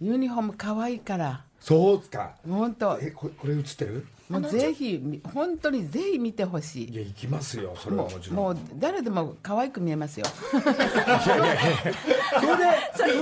[0.00, 1.44] うん、ユニフォーム可愛いから。
[1.60, 2.36] そうっすか。
[2.46, 2.98] 本当。
[3.00, 4.06] えここれ映ってる？
[4.28, 6.88] もうぜひみ本当にぜひ見てほしい。
[6.88, 8.38] いや行きますよそれはももちろん。
[8.38, 10.26] うもう誰でも可愛く見えますよ。
[10.50, 10.70] それで
[12.96, 13.12] それ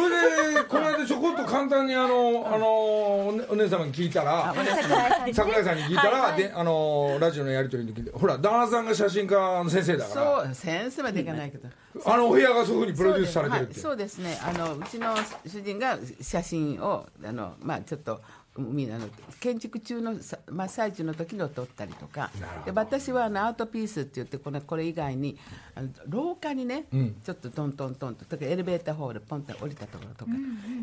[0.54, 5.34] でこの間ちょこっと簡単にあのあのお姉お姉様に聞いたら桜井さんに。
[5.34, 6.42] 桜井さんに聞いたら、はいはい。
[6.42, 10.44] であのラジオのやり取りの時にほら旦那さんが写真家の先生だから。
[10.44, 11.68] そう先生までいかないけど。
[12.06, 13.78] あのお部屋がそういうふうにプロデュースされてるって。
[13.78, 14.64] そうです,、はい、そうですね。
[14.64, 15.14] あのうちの
[15.46, 18.20] 主人が写真をあのまあちょっと
[18.56, 19.08] 海あの
[19.40, 22.30] 建築中のさ、まあ、最中の時の撮ったりとか。
[22.64, 25.36] で私はあのアートピースって言ってこのこれ以外に
[25.74, 26.84] あの廊下にね、
[27.24, 30.30] ちょっとトントントンととかエレベーターホールポンと降りたところとか、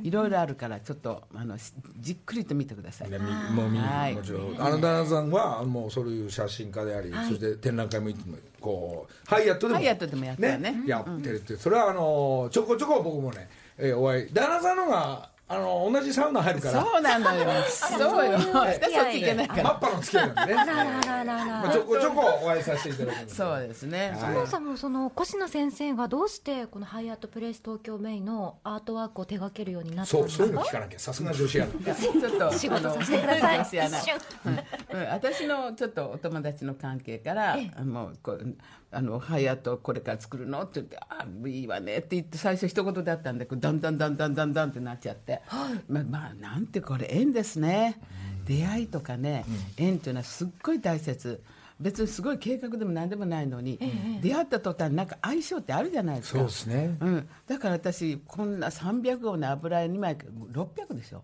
[0.03, 3.09] いろいろあるからちょっとあのしじっくりと見てください。
[3.09, 10.83] ねみもう見にはいもちろんあの旦那さんはもうそういう写真家であり、そして展覧会もいつもこうハイアットでもハイアットでもやったよね。
[10.85, 11.55] やってるって。
[11.55, 14.33] それはあのちょこちょこ僕もね、えーお会い。
[14.33, 16.81] 旦那さんのがあの同じサウナ入るから。
[16.81, 17.45] そうなのよ。
[17.69, 18.39] そうよ。
[18.53, 19.63] 私そっち行けないから。
[19.63, 20.61] マッパの付き合いなんでね。
[20.61, 21.45] あららららら。
[21.45, 24.17] まあちょこちょこお会いさせていただくんでそうですね。
[24.17, 30.99] そもそもその越野先生がどうしてこのハイアットプレイス東京メイのアートワークを手掛けるようになったんそうですかそういうの聞かなきゃ。
[30.99, 33.55] さすが女子やな ちょっと仕事させてください。
[33.55, 35.07] あの私あの一瞬うん。
[35.09, 38.55] 私のちょっとお友達の関係から、もうこう
[38.91, 40.61] あのハイアットこれから作るの？
[40.61, 41.97] って言ってあいいわね。
[41.97, 45.40] って言って最初一言だったんだけどだんだんだんだんだんだんってなっちゃって、
[45.87, 47.99] まあまあなんてこれ縁ですね、
[48.45, 49.45] 出会いとかね、
[49.77, 51.41] 縁っていうのはすっごい大切。
[51.79, 53.79] 別にすごい計画でも何でもないのに、
[54.21, 56.39] 出会った途端なんか相性ってあるじゃないですか。
[56.39, 56.95] そうですね。
[56.99, 61.23] うん、だから私こんな300号の油絵2枚600でしょ、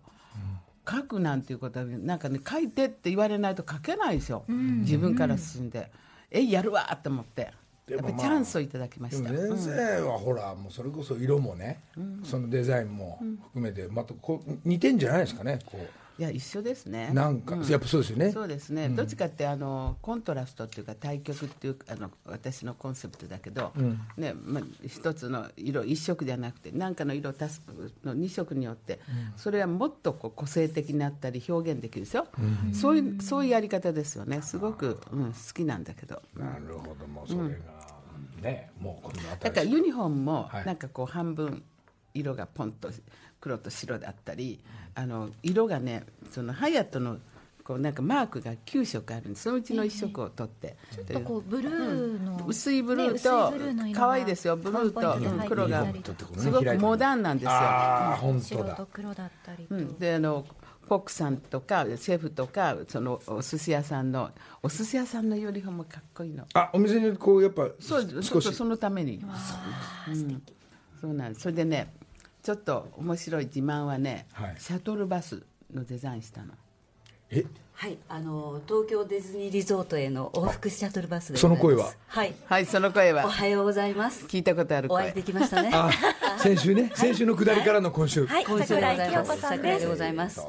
[0.88, 5.92] 書くなんていうことはなんかね書いてって言われないと書けないでしょ、自分から進んで。
[6.30, 7.54] えやるわと思って
[7.88, 11.80] やっぱりチャンスをいただきまでもした、先生はほらもうそれこそ色もね、
[12.24, 15.78] そのデザインも含めてまたこう似てんじゃないですかねこ
[16.18, 17.10] いや一緒ですね。
[17.12, 18.32] うなんか、やっぱそうですよね。
[18.32, 23.72] そうですね、どっちかってあのコントラストっていうか対極っていうあの私のコンセプトだけど、
[24.16, 27.62] ねまあ、一つの色一色じゃなくて何かの色を足す
[28.04, 28.98] の2色によって、
[29.36, 32.26] それはもっとこう個性的になったり表現できるでしょ、
[32.72, 34.42] そういうそういうやり方ですよね。
[34.42, 36.20] すごく、うん、好きなんだけど。
[36.36, 37.77] なるほどもうそれが、
[38.38, 40.66] ねもうこのだからユニフォームもはい。
[40.66, 41.62] なんかこう半分
[42.14, 42.90] 色がポンと
[43.40, 44.60] 黒と白だったり、
[44.94, 47.18] あの色がねそのハイアットの
[47.68, 49.42] こうなんかマークが9色あるんです。
[49.42, 54.56] そのうちの1色を取って、ちょっとこうブルーの、薄いブルーね薄いブルーのと可愛いですよ。
[54.56, 57.50] ブルーと黒が入っていたりとかすごくモダンなんですよ。
[57.50, 60.46] ああ本当白だと黒だったりと、うん、であの
[60.88, 64.30] コックさんとかシェフとかそのお寿司屋さんの
[64.62, 66.46] お寿司屋さんのユニフォームかっこいいの。
[66.54, 68.50] あお店にこうやっぱそう少し。
[68.54, 69.20] そのために、うん、
[70.98, 71.42] そうなんです。
[71.42, 71.92] それでね
[72.42, 74.56] ちょっと面白い自慢はね、はい。
[74.58, 75.42] シャトルバス
[75.74, 76.54] のデザインしたの
[77.30, 77.44] え？
[77.74, 81.92] はい、あの東京ディズニーリゾートへの往復シャトルバスでその声は？
[82.08, 82.34] はい。
[82.46, 84.26] はいその声おははようございます。
[84.26, 85.04] 聞いたことある声。
[85.04, 85.70] お会いできましたね。
[85.72, 85.88] あ
[86.38, 86.90] 先週ね。
[86.96, 88.44] 先週の下りからの今週、はい。
[88.44, 89.06] 今週でございます。
[89.06, 90.12] 桜井清子さんでござい。
[90.12, 90.40] ます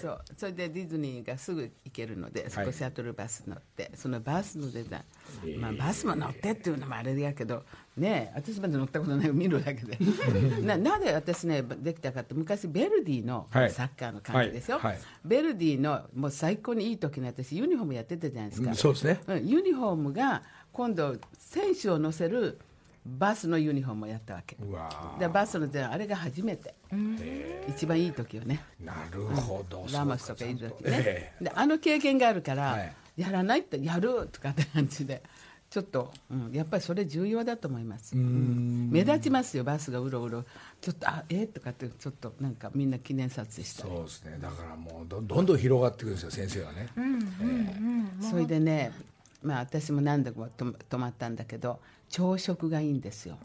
[0.00, 0.22] そう。
[0.38, 5.02] それでディズニーがすぐ行けるのでそこシャトルバス乗って、そのバスのデザ
[5.44, 7.64] イン、まあ、バスも乗ってっていうのもあれやけど
[7.98, 9.98] ねえ私まだ乗ったことない見るだけで。
[10.62, 13.70] ななんで私ねできたかって昔ベルディのはい。
[13.70, 15.00] サッカーの関係ですよ、はいはい。
[15.24, 19.20] ベルディのもう最高にいい時に私ユニフォームやってたじゃないですか、うんそうですね。
[19.26, 22.58] うんユニフォームが今度選手を乗せる
[23.04, 24.56] バスのユニフォームをやったわけ。
[25.18, 26.74] でバスのであれが初めて。
[27.68, 28.62] 一番いい時よね。
[28.82, 32.94] ーなるほど、ラモスとかいる時えね、であの経験があるから、はい。
[33.18, 35.22] やらないってやるとかって感じで
[35.70, 38.88] ちょっと、うん、やっぱりそれ重要だと思います、うん。
[38.90, 40.44] 目立ちますよバスがうろうろ。
[40.80, 43.90] ちょっとあえとかってちょっとなんかみんな記念撮影したり。
[43.94, 44.38] そうですね。
[44.40, 46.88] だからもうどどんどん広がっていくんですよ先生はね、
[48.20, 48.92] それでね、
[49.42, 53.36] まあ、私も何度もと泊まったんだけど朝食がいいんですよ。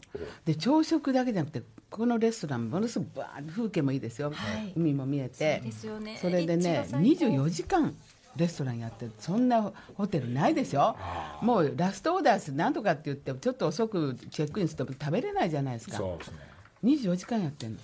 [0.46, 1.60] で朝食だけじゃなくて
[1.90, 4.32] ここのレストランものすごくバーッ風景もいいですよ、
[4.74, 5.56] 海も見えて。
[5.58, 6.18] そうですよね。
[6.20, 7.24] それでね立地が最高。
[7.36, 7.94] 24時間
[8.36, 10.96] レストランやってるそんなホテルないでしょ
[11.40, 15.96] もうラストオーダースなんとかって言ってちょっと遅くチェックインしても食べれないじゃないですか。
[15.96, 16.38] そうですね。
[16.84, 17.78] 24時間やってんの、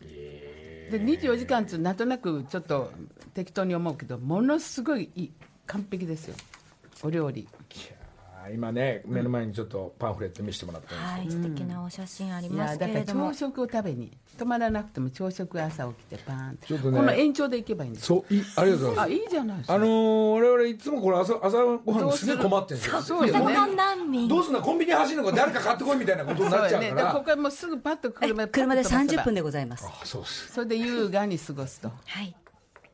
[0.00, 2.90] で24時間ってなんとなくちょっと
[3.34, 5.32] 適当に思うけどものすごい
[5.66, 6.36] 完璧ですよ。
[7.02, 7.46] お料理
[8.50, 19.00] 今ね目の前にちょっとパンフレット見せてもらってます、はい素敵なお写真ありいますやだからけれども朝食を食べに泊まらなくても朝食朝起きてパーンちょっとねこの延長で行けばいいんですそういありがとうございます。
[19.00, 19.74] あいいじゃないですか。
[19.74, 23.02] あのー、我々いつもこれ朝朝ごはんすげえ困ってるんですよ。
[23.02, 23.76] そうよね。
[23.76, 24.28] 難民。
[24.28, 26.70] どうすんのコンビニ走るのか誰か買ってこいみたいなことになっちゃうから。
[26.70, 27.02] そうよね。
[27.02, 29.86] でここはもうすぐパッと車え車で30分ででございます。
[29.86, 30.52] あそうです。
[30.52, 31.88] それで優雅に過ごすと。
[31.88, 32.34] はい。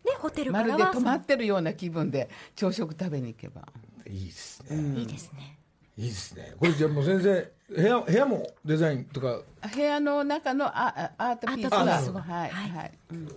[0.05, 3.63] でホテルかまらはるで泊まってるような気分で朝食食べに行けば
[4.07, 5.59] いいですね、いいですね。
[5.97, 6.55] いいですね。
[6.59, 9.41] これじゃあもう先生部屋部屋もデザインとか？
[9.75, 12.21] 部屋の中のああアートピースアートピがースが。
[12.23, 12.71] はいはい。
[12.71, 12.93] はい。
[13.11, 13.29] うん。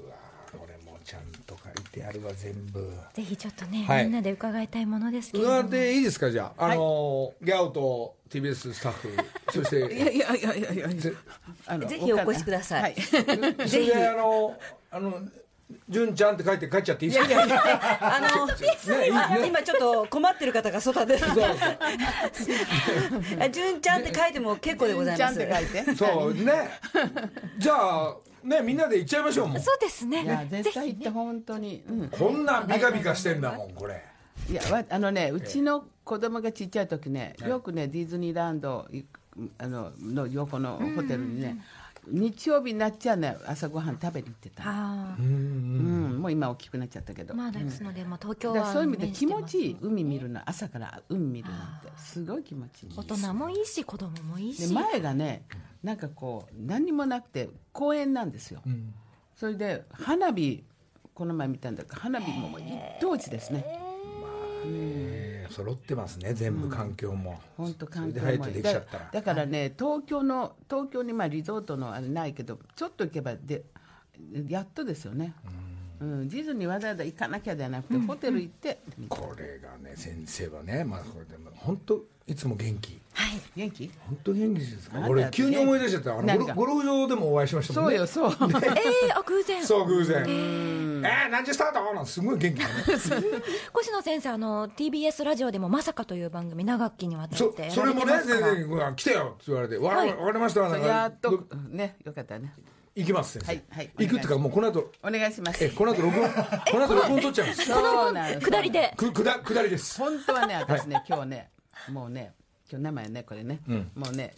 [0.63, 2.89] 俺もちゃんと書いてあるわ全部。
[3.13, 4.03] ぜひちょっとね、はい。
[4.05, 5.59] みんなで伺いたいものですけれども。
[5.59, 6.65] 伺っていいですかじゃあ。
[6.65, 9.09] あのーギャオと TBS スタッフ
[9.51, 10.87] そしいやていやいやいやいや。
[10.89, 11.13] ぜ
[11.65, 12.81] あのぜひお越しください。
[12.81, 12.95] はい。
[13.01, 13.15] そ
[13.77, 14.57] れであの
[14.91, 15.21] あの
[15.89, 17.35] 純ちゃんって書いて帰っちゃっていいですか？
[18.01, 18.45] あの
[18.97, 19.47] ねいいね。
[19.47, 21.17] 今ちょっと困ってる方が外で
[23.39, 25.35] あ純ちゃんって書いても結構でございます。
[25.95, 26.69] そうね。
[27.57, 29.55] じゃあねみんなで行っちゃいましょうも。
[29.55, 30.23] うそうですね。
[30.23, 34.03] いや絶対ぜひ行って本当に、うん、こんなビカビカしてんだもんこれ。
[34.49, 39.03] いやわあのねうちの子供がちっちゃい時ねよくねディズニーランドい
[39.57, 41.57] あのの横のホテルにね
[42.07, 55.45] 日曜日になっちゃね朝ごはん食べに行ってたあうんもう今大きくなっちゃったけど、ーまあですので、まあ、東京はそういう意味で気持ちいい海見るの朝から海見るなんてすごい気持ちいい大人もいいし子供もいいでし前がね
[55.83, 58.61] なんかこう何にもなくて公園なんですよ、
[59.35, 60.63] それで花火
[61.13, 62.65] この前見たんだけど花火ももう一
[62.99, 63.63] 等地ですね。
[64.67, 67.39] えー揃ってますね全部環境も。
[67.57, 68.81] 本当環境それでもだ
[69.11, 73.63] だからね東京の東京にまあリゾートのあれないけどちょっと行けばで
[74.47, 75.33] やっとですよね、
[75.99, 78.79] うん、ディズニーわざわざ行かなきゃじゃなくて、ホテル行って。
[79.09, 83.41] これがね先生はねまあこれでも本当いつも元気はい。
[83.55, 83.89] 元気？
[84.07, 84.99] 本当元気ですか？
[85.07, 86.17] 俺急に思い出しちゃった。
[86.19, 88.05] あのゴルフ場でもお会いしましたもんね。
[88.07, 88.49] そうよそう。
[88.51, 89.65] えー、あ偶然。
[89.65, 90.23] そう偶然。
[90.23, 91.93] えー、何時スタート？
[91.93, 92.73] なんてすごい元気だね。
[92.91, 98.47] 越野先生あの TBS ラジオでもまさかという番組長きにわたっそてやそれもねられてますか？
[98.49, 100.09] ら全然来てよって言われてわ、はい。
[100.15, 102.53] わかりましたなんかやっとどねよかったね。
[102.95, 103.91] 行きます先生、はいはい。
[103.97, 104.91] 行くっていうかもうこの後。
[105.03, 105.63] お願いします。
[105.63, 106.29] えこの後録音？
[106.33, 107.65] この後録音取っちゃいます。
[107.65, 108.93] そうなの下りで。
[108.97, 109.97] く下りです。
[109.99, 111.49] 本当はね私ね、今日ね
[111.91, 112.33] もうね
[112.69, 113.91] 今日名前ねこれね、ん。
[113.95, 114.33] もうね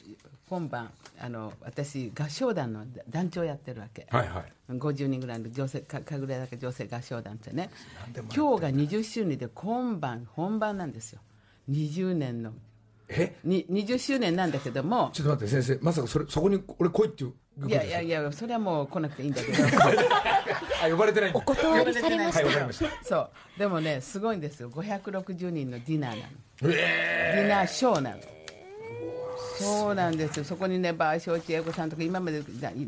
[0.50, 4.72] 今晩あの私合唱団の団長やってるわけ、はいはい。
[4.72, 7.70] 50人ぐらいの女性か神楽坂女性合唱団ってね。
[8.36, 11.22] 今日が20周年で今晩本番なんですよ。
[11.70, 12.52] 20年の。
[13.10, 13.36] え？
[13.44, 15.10] に20周年なんだけども。
[15.14, 15.80] ちょっと待って先生。
[15.84, 17.34] まさかそれそこに俺来いっていう
[17.66, 19.64] いやいやいやそれはもう来なくていいんだけど。
[20.84, 21.40] あ呼ばれてないんだ。
[21.40, 22.46] お断りされました。
[22.46, 23.30] はいわかりましたそう。
[23.58, 24.70] でもねすごいんですよ。
[24.70, 26.24] 560人のディナーなの。
[26.64, 28.18] えディナーショーなの。
[29.60, 30.46] そうなんですよ。
[30.46, 32.44] そこにね馬正千恵子さんとか今まで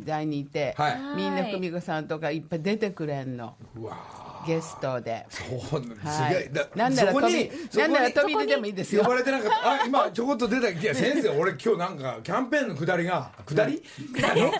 [0.05, 0.99] 大にいて、はい。
[1.17, 3.55] みんな久美子さんとかいっぱい出てくれんの。
[3.75, 5.25] ー、うわゲストで。
[5.29, 6.07] そうす。
[6.07, 6.33] はい。
[6.33, 6.49] げえ。
[6.53, 9.03] だなんならそこに飛びなんなら飛び出でもいいですよ。
[9.03, 9.71] 呼ばれてなかった。
[9.71, 13.83] あ今 ちょこっと出たいや先生俺今日なんかキャンペーンの下りが下り？
[14.15, 14.41] 下り？
[14.43, 14.51] っ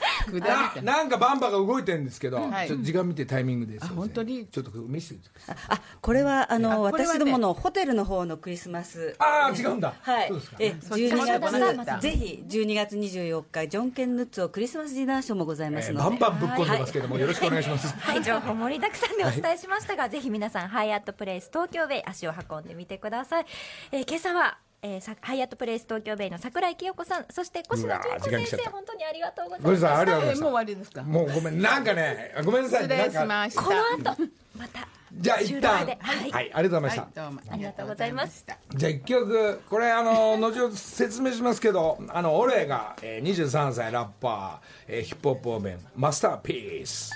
[0.73, 0.93] てな。
[0.97, 2.67] なんかバンバが動いてるんですけど、はい。
[2.67, 4.47] ちょっと時間見てタイミングですあ本当に？
[4.47, 5.55] ちょっと見せてください。
[5.69, 9.15] あこれはあの私どものホテルの方のクリスマス。
[9.19, 9.93] ああ違うんだ。
[10.01, 10.27] はい。
[10.29, 11.99] そうですか、えそっちも12まだまだ。
[11.99, 17.93] 月ぜひ12月24日ジョンケン・ヌッツをクリスマスディナーショーもございますえーので、バンバンぶっ込んでますけども、よろしくお願いします。
[17.97, 23.45] はい、情報盛りだくさんでお伝えしましたが、ぜひ皆さん、ハイアットプレイス東京ベイ、足を運んでみてください。
[23.91, 31.03] えー今朝は、えーさハイアットプレイス東京ベイの桜井清子さん、そして越野うわー純子先生、本当にありがとうございごめんなさいあましりがとうございましたえもう終わりですか？
[31.03, 33.67] もうごめんなんかねごめんなさい失礼しなんかましたた。
[33.67, 34.21] この後、
[34.57, 36.31] また、じゃあ一収旦はい。
[36.31, 38.45] はい、ありがとうございました、はいありがとうございます。
[38.75, 47.11] じゃあ一曲これあの後ほど説明しますけどあのオレが、えー、23歳ラッパー、えーヒップホップオーベンマスターピース。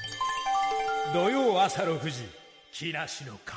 [1.13, 2.27] 土曜朝6時
[2.73, 3.55] 木梨の会。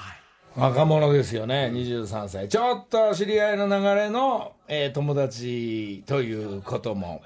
[0.55, 2.51] 若者ですよね23歳。
[2.51, 7.23] ちょっと知り合いの流れの、えー友達ということも、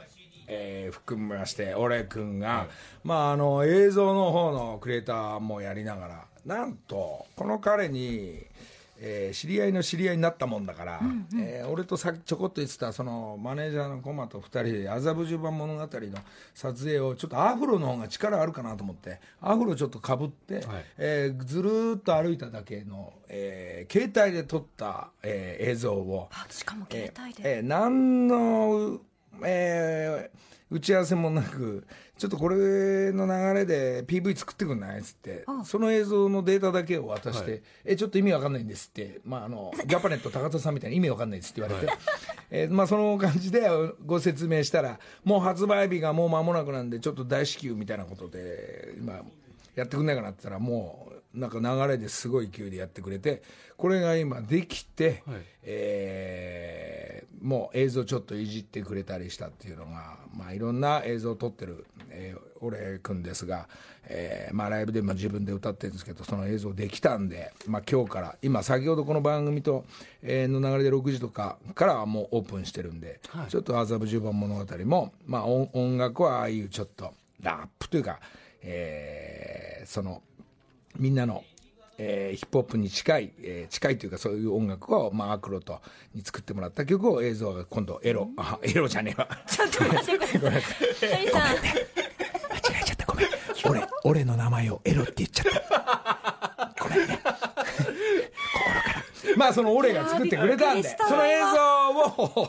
[0.47, 2.68] えー含めましてオレ君が、
[3.03, 8.47] まああの映像の方のクリエイターもやりながらなんとこの彼に
[9.03, 11.01] えー知り合いの知り合いになったもんだから、
[11.38, 15.88] えー俺とさっきちょこっと言ってたそのマネージャーのコマと2人で麻布十番物語の
[16.55, 20.62] 撮影をちょっとアフロの方が力あるかなと思ってアフロちょっとかぶって、
[20.98, 27.42] えーずるーっと歩いただけの、えー携帯で撮った、えー映像をあしかも携帯で。
[27.42, 29.01] えーえー何の、
[29.42, 30.40] えー
[30.72, 31.84] 打ち合わせもなく
[32.20, 41.92] ちょっとこれの流れで PV 作ってくんないっつってその映像のデータだけを渡して、えちょっと意味わかんないんですって、まあ、あのジャパネット高田さんみたいに意味わかんないですって言われて、
[42.50, 43.66] えーまあ、その感じで
[44.04, 49.22] ご説明したらもう発売日がもう間もなくなんでちょっと大至急みたいなことで今
[49.74, 53.40] やってくんないかなって言ったらもうなんか流れですごい勢いでやってくれて
[53.78, 55.40] これが今できて、はい。
[55.62, 56.99] えー
[57.41, 63.68] もう映像ちょっといじってくれたりしたっていうのが、まあ、いろんな映像を撮ってる、えー、俺君ですが、
[64.05, 69.84] えーまあ、ライブでも自分で歌ってるんですけどその映像できたんで、まあ、今日から今先ほどこの番組と、
[70.22, 78.20] えーの流れで6時とかからはもうオープンしてるんで、ちょっと麻布十番物語も、まあ、音音楽はああいうちょっとラップというか、
[78.62, 80.22] えーその
[80.99, 81.45] みんなの、
[82.03, 85.80] えーヒップホップに近い、えー近いというかそういう音楽を、まあ、アクロと
[86.14, 89.28] に作ってもらった曲を映像が今度エロ、あエロじゃねえわ。
[89.46, 90.62] ちょっと待ってください。
[91.01, 91.61] 鳥さ ん、間違
[92.80, 93.28] えちゃったごめん。
[93.68, 96.74] 俺俺の名前をエロって言っちゃった。
[96.82, 97.20] ごめんね。
[97.22, 98.99] 心から
[99.36, 102.48] まあその俺が作ってくれたんでその映像を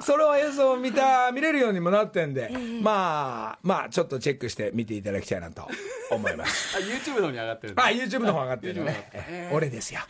[0.00, 2.50] その映像を見た見れるようにもなってんで、
[2.82, 5.66] まあまあちょっとチェックして見ていただきたいなと
[6.10, 6.76] 思います。
[6.78, 9.54] あ YouTube の方に上がってるんであ YouTube の方上がってるのね、ええ。
[9.54, 10.00] 俺ですよ。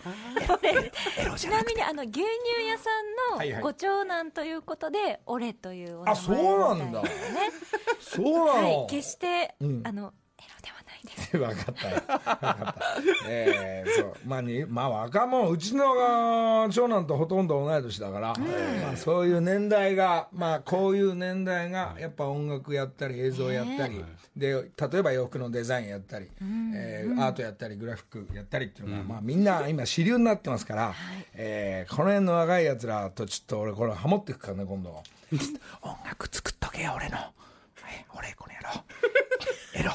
[1.37, 2.23] ちゃなみにあの牛乳
[2.67, 2.91] 屋さ
[3.37, 3.61] はいはい。
[3.61, 7.03] んのご長男ということで、オレというお名前あそうなんだ。
[7.03, 7.19] みたい。
[7.19, 7.51] ですね。
[8.01, 9.83] そうなの、はい、決して、うん。
[9.85, 10.13] あの
[11.05, 11.39] ないです。
[11.39, 11.95] 分かったよ。
[11.97, 12.77] 分かった。
[13.29, 14.15] ええそう。
[14.25, 24.05] まあにまあ若者うちの長男とほとんど同い年だから、まあ、そういう年代がまあこういう年代がやっぱ音楽やったり映像やったり、
[24.37, 26.31] で例えば洋服のデザインやったり、
[26.75, 30.95] えーアートやったりグラフィックやったりっていうのが、まあ、みんな今主流になってますから、
[31.35, 34.91] えーこの辺の若いやつらとちょっと俺これハモっていくからね今度。
[35.83, 37.17] 音楽作っとけよ俺の。
[37.19, 38.85] え俺この野郎。
[39.75, 39.93] エロ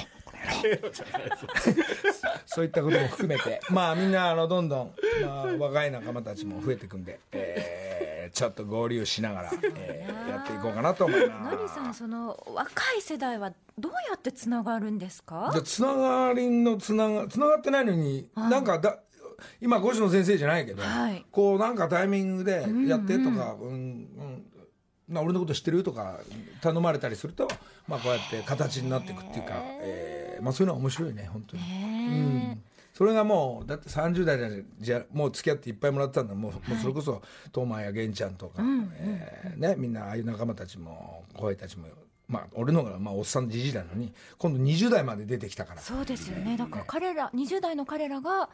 [2.45, 4.91] そういったことも含めて、まあみんなあのどんどん、
[5.23, 15.53] まあ、若い仲間たちも増えていくんで、えーちょっと合流しながら、えーやっていこうかなと思いまのりさん、その若い世代はどうやってつながるんですか？
[15.63, 18.99] つながりのつながつながってないのに、なんかだ
[19.61, 21.25] 今越野先生じゃないけど、はい。
[21.31, 24.34] こうなんかタイミングでやってとか、うんうん
[25.09, 26.19] な俺のこと知ってるとか
[26.61, 27.47] 頼まれたりすると、
[27.87, 31.63] まあ、こうやって形になっていくっていうか、えーまあ、そういうのは面白いね本当に。
[31.63, 32.63] うん。
[32.93, 38.63] それがもうだって30代じゃもう付き合っていっぱいもらったんだもう,、もうそれこそトマや玄ちゃんとか、
[38.97, 41.87] えーね、みんなああいう仲間たちも後輩たちも、
[42.29, 45.81] まあ、俺の方がまあおっさんじじいなのに今度20代まで出てきたから。
[45.81, 46.55] そうですよね。
[46.55, 48.49] だから彼ら20代の彼らが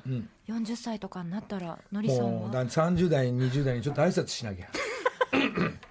[0.50, 2.32] 40歳とかになったらのりさんは？
[2.32, 4.68] もうだ30代20代にちょっと挨拶しなきゃ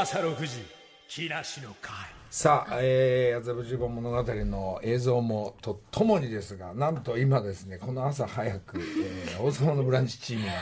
[0.00, 0.64] 朝6時
[1.08, 1.92] 木梨の会。
[2.30, 10.52] さあ、えー、麻布十番物語の映像もとともにですがなんと今ですねこの朝早く、えー王様のブランチチームが、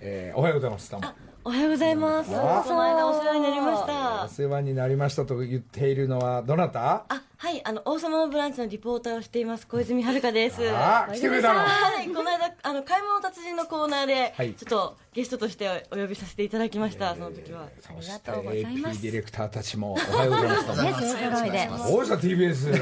[0.00, 0.90] えーおはようございます。
[0.90, 1.08] どうも。
[1.44, 2.30] おはようございます。
[2.30, 4.28] こあの間お世話になりましおた。
[4.28, 7.06] 世話になりましたと言っているのはどなた？
[7.08, 10.56] あ、はい、あの、王様のブランチのリポーターをしています、小泉遥です。
[10.70, 11.60] あ来てくれたの。
[11.60, 14.54] はい、この間、あの、買い物達人のコーナーで、はい。
[14.54, 17.62] ちょっとゲストとしてお呼びさせていただきました、その時は。
[17.62, 19.02] ありがとうございま AP す。
[19.02, 20.82] ディレクターたちもおはようございます。
[20.82, 22.74] ね勢ぞろいでどうした TBS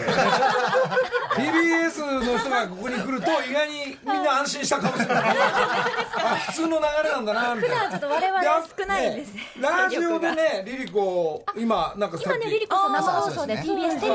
[1.37, 5.07] TBS の人がここに来ると意外にみんな安心した顔する。
[5.17, 7.89] あ普通の流れなんだなみたいな。
[7.89, 9.35] ちょっと我々少ないです。
[9.35, 12.37] ねラジオでねリリコ今なんかさっき。
[12.37, 14.09] 今ねリリコさん生放送で TBS テ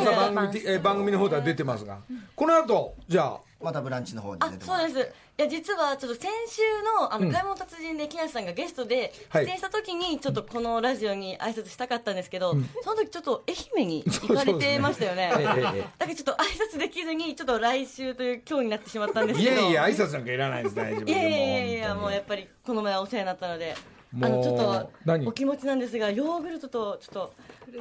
[0.71, 1.13] レビ番組。
[1.13, 1.99] の方では出てますが。
[2.35, 3.39] この後じゃあ。
[3.61, 6.61] またブランチの方にあ出てもらそうですいや実はちょっと先週
[6.99, 9.45] のあの、買い物達人で木梨さんがゲストではい。
[9.45, 15.29] 出演した時にちょっとこのラジオに挨拶したかったんですけど、その時ちょっと愛媛に 行かれてましたよね。
[15.29, 19.61] だからちょっと挨拶できずにちょっと来週という今日になってしまったんですいけど。
[19.61, 20.75] やいや挨拶なんかいらないです。
[20.75, 21.07] 大丈夫。
[21.07, 23.75] いやいやいやもうやっぱりこの前お世話になったので
[24.15, 25.27] あのちょっと何？
[25.27, 27.33] お気持ちなんですがヨーグルトとちょっと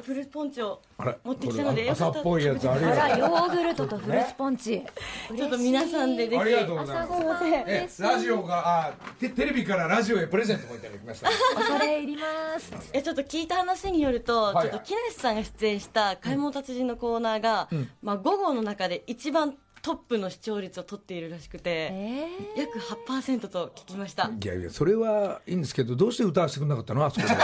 [0.03, 0.79] フルーツポンチを
[1.23, 4.83] 持ってきたので朝っぽいやつありあらがとうヨーグルトとフルーツポンチ。
[5.35, 6.39] ちょっと皆さんでぜひ。
[6.39, 8.01] ありがとうございます。
[8.03, 11.29] ラジオがあテテレビからラジオへプレゼントもいただきました。
[11.55, 12.73] 恐れ入ります。
[12.93, 17.69] えちょっと聞いた話によると、はいちょっと木梨さんが出演した「買い物達人」のコーナーが、
[18.03, 19.55] まあ、午後の中で一番
[19.89, 24.29] トップの視聴率を取っているらしくて、え約8%と聞きました。
[24.29, 27.03] いやいやそれはいいんですけどどうして歌わせてくれなかったの？
[27.03, 27.33] あそこで。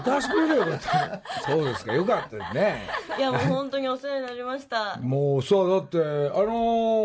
[0.00, 2.86] 歌わせてくれればよかったそうですかよかったですね。
[3.16, 4.98] いやもう本当にお世話になりました。
[5.00, 6.04] もうさだってあの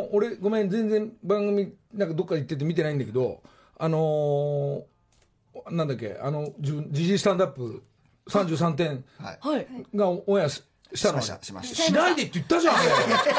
[0.04, 3.42] ー俺ごめん全然番組なんかどっか行ってて見てないんだけど
[3.78, 7.82] あのーなんだっけあのじゅジジイスタンダップ
[8.30, 9.40] 33点はい。
[9.40, 9.68] はい。
[9.96, 10.62] がオンエアし
[10.96, 11.22] したの？
[11.22, 12.86] しましたしましたしないでって言ったじゃんあれ。
[12.88, 13.36] そうなんですよ。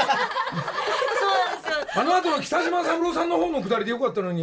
[1.94, 4.42] あの後の北島三郎さんの方のくだりでよかったのに。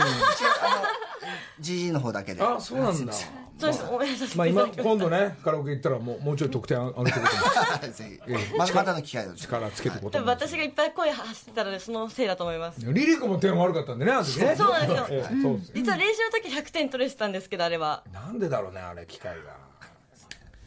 [1.62, 2.42] GG の方だけで。
[2.44, 3.14] あそうなんだ。
[3.58, 4.38] そうです。
[4.38, 8.58] まあ今いただきました、今度ねカラオケ行ったらもうもうちょい得点上げ てくれてもぜひ。
[8.58, 12.80] ままたの機会を力つけてこ多分と私がいっぱい声発してたのでそのせいだと思います。
[12.82, 14.56] リリコも点悪かったんでねあの時ね。
[14.58, 15.60] そうなんですよ。
[15.76, 18.04] 実は練習の時100点取れてたんですけどあれは。
[18.12, 19.63] なんでだろうねあれ機械が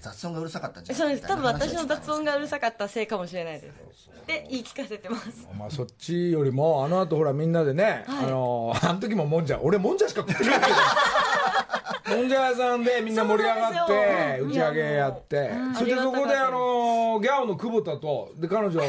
[0.00, 1.26] 雑音がうるさかったんじゃそうです。
[1.26, 4.10] 多分私の雑雑音がうるさかったせいかもしれないです。
[4.26, 5.48] で言い聞かせてます。
[5.58, 12.16] まあそっちよりもあの後ほらみんなでね、あのあの時ももんじゃ俺もんじゃしか食ってないけど。
[12.16, 15.50] もんじゃ屋さんでみんな盛り上がって打ち上げやって。
[15.74, 18.80] そしてそこであのギャオの久保田とで彼女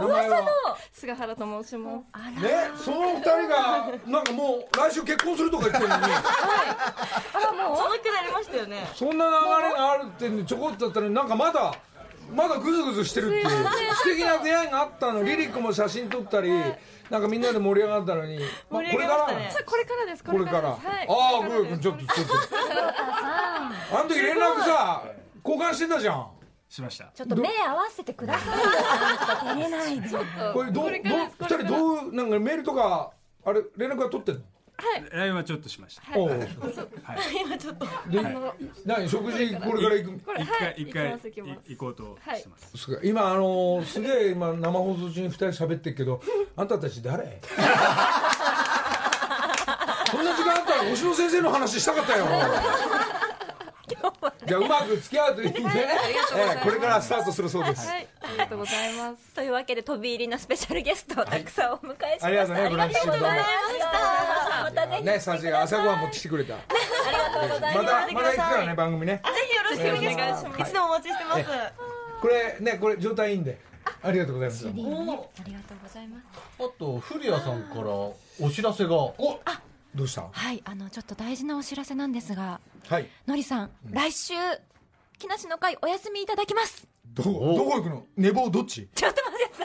[0.00, 0.76] 名前は。
[0.92, 2.42] 菅原と申します。
[2.42, 6.02] ねその二人がなんかもう来週結婚するとか言ってるのに。
[6.02, 6.12] その
[7.98, 8.18] くらい。
[8.18, 9.30] ありましたよねそんな流
[9.68, 11.72] れがあるってんでちょこっとだったのになんかまだ
[12.34, 13.46] まだグズグズしてるっていう。
[13.48, 16.50] 素敵な出会いがあったのリリックも写真撮ったり
[17.10, 18.38] なんかみんなで盛り上がったのに、
[18.70, 20.24] まあ盛り上がりましたねこれからです。
[20.24, 21.06] これからこれから、はい。
[21.08, 22.34] ああグー君ちょっとちょっと。
[22.34, 25.04] あの時連絡さ
[25.44, 26.26] 交換してたじゃん
[26.68, 27.10] しました。
[27.14, 28.64] ちょっと目合わせてくださいよ。
[29.54, 30.08] 照れないで
[30.52, 30.90] これどう？
[30.90, 30.90] どう？
[30.92, 32.14] 二人どう？
[32.14, 33.10] なんかメールとか
[33.44, 34.40] あれ連絡は取ってんの
[35.12, 36.02] ？LINE はちょっとしました。
[36.18, 36.30] おう
[37.42, 37.86] 今ちょっと。
[38.10, 38.22] で
[38.84, 39.08] 何？
[39.08, 40.18] 食事これから行く？
[40.24, 40.82] これ一回はい。
[40.82, 41.18] 一回
[41.68, 43.08] 行こうとしてます、すごい。
[43.08, 46.20] 今あのーすげえ今生放送中に二人喋ってるけど
[46.54, 47.40] あんたたち誰？
[50.10, 52.24] そんな時間あったら星野先生の話したかったよ
[54.46, 55.88] じゃあうまく付き合うといいね、え
[56.56, 58.08] えこれからスタートするそうです、はい。
[58.22, 59.34] ありがとうございます。
[59.34, 63.06] というわけで飛び入りのスペシャルゲストをたくさんお迎えしました、ありがとうございました
[64.64, 66.54] またぜひねさじが朝ごはん持ってきてくれた。
[66.54, 66.58] あ
[67.10, 69.22] りがとうございまますたまた行くからね番組ね。
[69.24, 70.60] ぜひよろしくお願いします。
[70.62, 70.64] い。
[70.64, 71.44] つでもお待ちしてます。
[72.20, 73.58] これねこれ状態いいんで。
[74.02, 74.68] ありがとうございます。
[74.68, 76.24] ありがとうございます。
[76.58, 78.14] あと古谷さんからお
[78.52, 78.94] 知らせが。
[78.94, 79.40] お
[79.98, 80.28] どうした？
[80.30, 83.08] はいあのちょっと大事なお知らせなんですがはい。
[83.26, 84.34] のりさん、来週
[85.18, 86.86] 木梨の会お休みいただきます。
[87.08, 88.04] どこどこ行くの？
[88.16, 88.88] 寝坊どっち？
[88.94, 89.64] ちょっと待ってくだ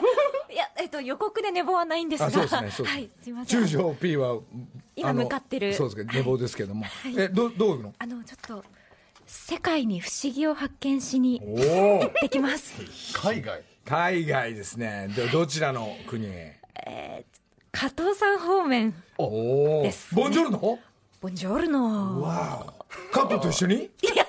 [0.50, 0.52] い。
[0.54, 2.26] いやえっと予告で寝坊はないんですが。
[2.26, 2.88] あそうですねそうですね。
[2.90, 3.60] はいすいません。
[3.62, 4.38] 中条 P は
[4.96, 5.72] 今向かってる。
[5.74, 6.84] そうですけど寝坊ですけども、
[7.16, 7.94] えどどう行くの？
[7.98, 8.64] あのちょっと
[9.26, 11.56] 世界に不思議を発見しにお
[12.00, 12.74] 行ってきます。
[13.14, 13.62] 海外。
[13.84, 15.08] 海外ですね。
[15.14, 16.26] でどちらの国
[17.74, 20.78] 加藤さん方面おおですボンジョルノ？
[21.20, 22.22] ボンジョルノ。
[22.22, 23.74] わあ関東と一緒に？
[23.74, 24.24] いやちょっ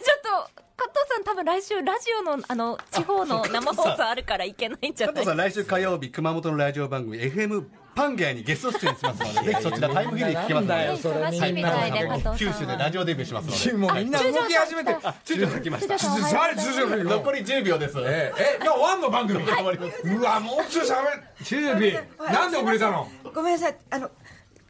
[0.47, 5.15] と加藤さん多分来週ラジオのあの地方の生放送あるから行けないんじゃない？
[5.15, 7.65] 加藤さん来週火曜日熊本のラジオ番組 FM
[7.95, 13.77] パンゲアにゲスト出演しますのでぜひそちらタイムフリ聞けますのでそれみんなで九州でラジオデビューしますので。
[13.77, 15.97] もうみんな動き始めて中条さん来ました。
[15.97, 17.97] 残り10秒です。
[17.99, 18.57] ええ。
[18.61, 20.01] えもう終わんの番組終わります。
[20.03, 20.97] うわもうちょいしゃ
[21.39, 21.93] べ中条 P
[22.31, 23.07] なんで遅れたの？
[23.33, 23.77] ごめんなさい。
[23.91, 24.11] あの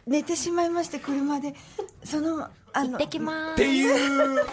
[0.06, 1.56] 寝てしまいまして車で。
[2.04, 3.54] そのあの行ってきます。
[3.54, 4.46] っていう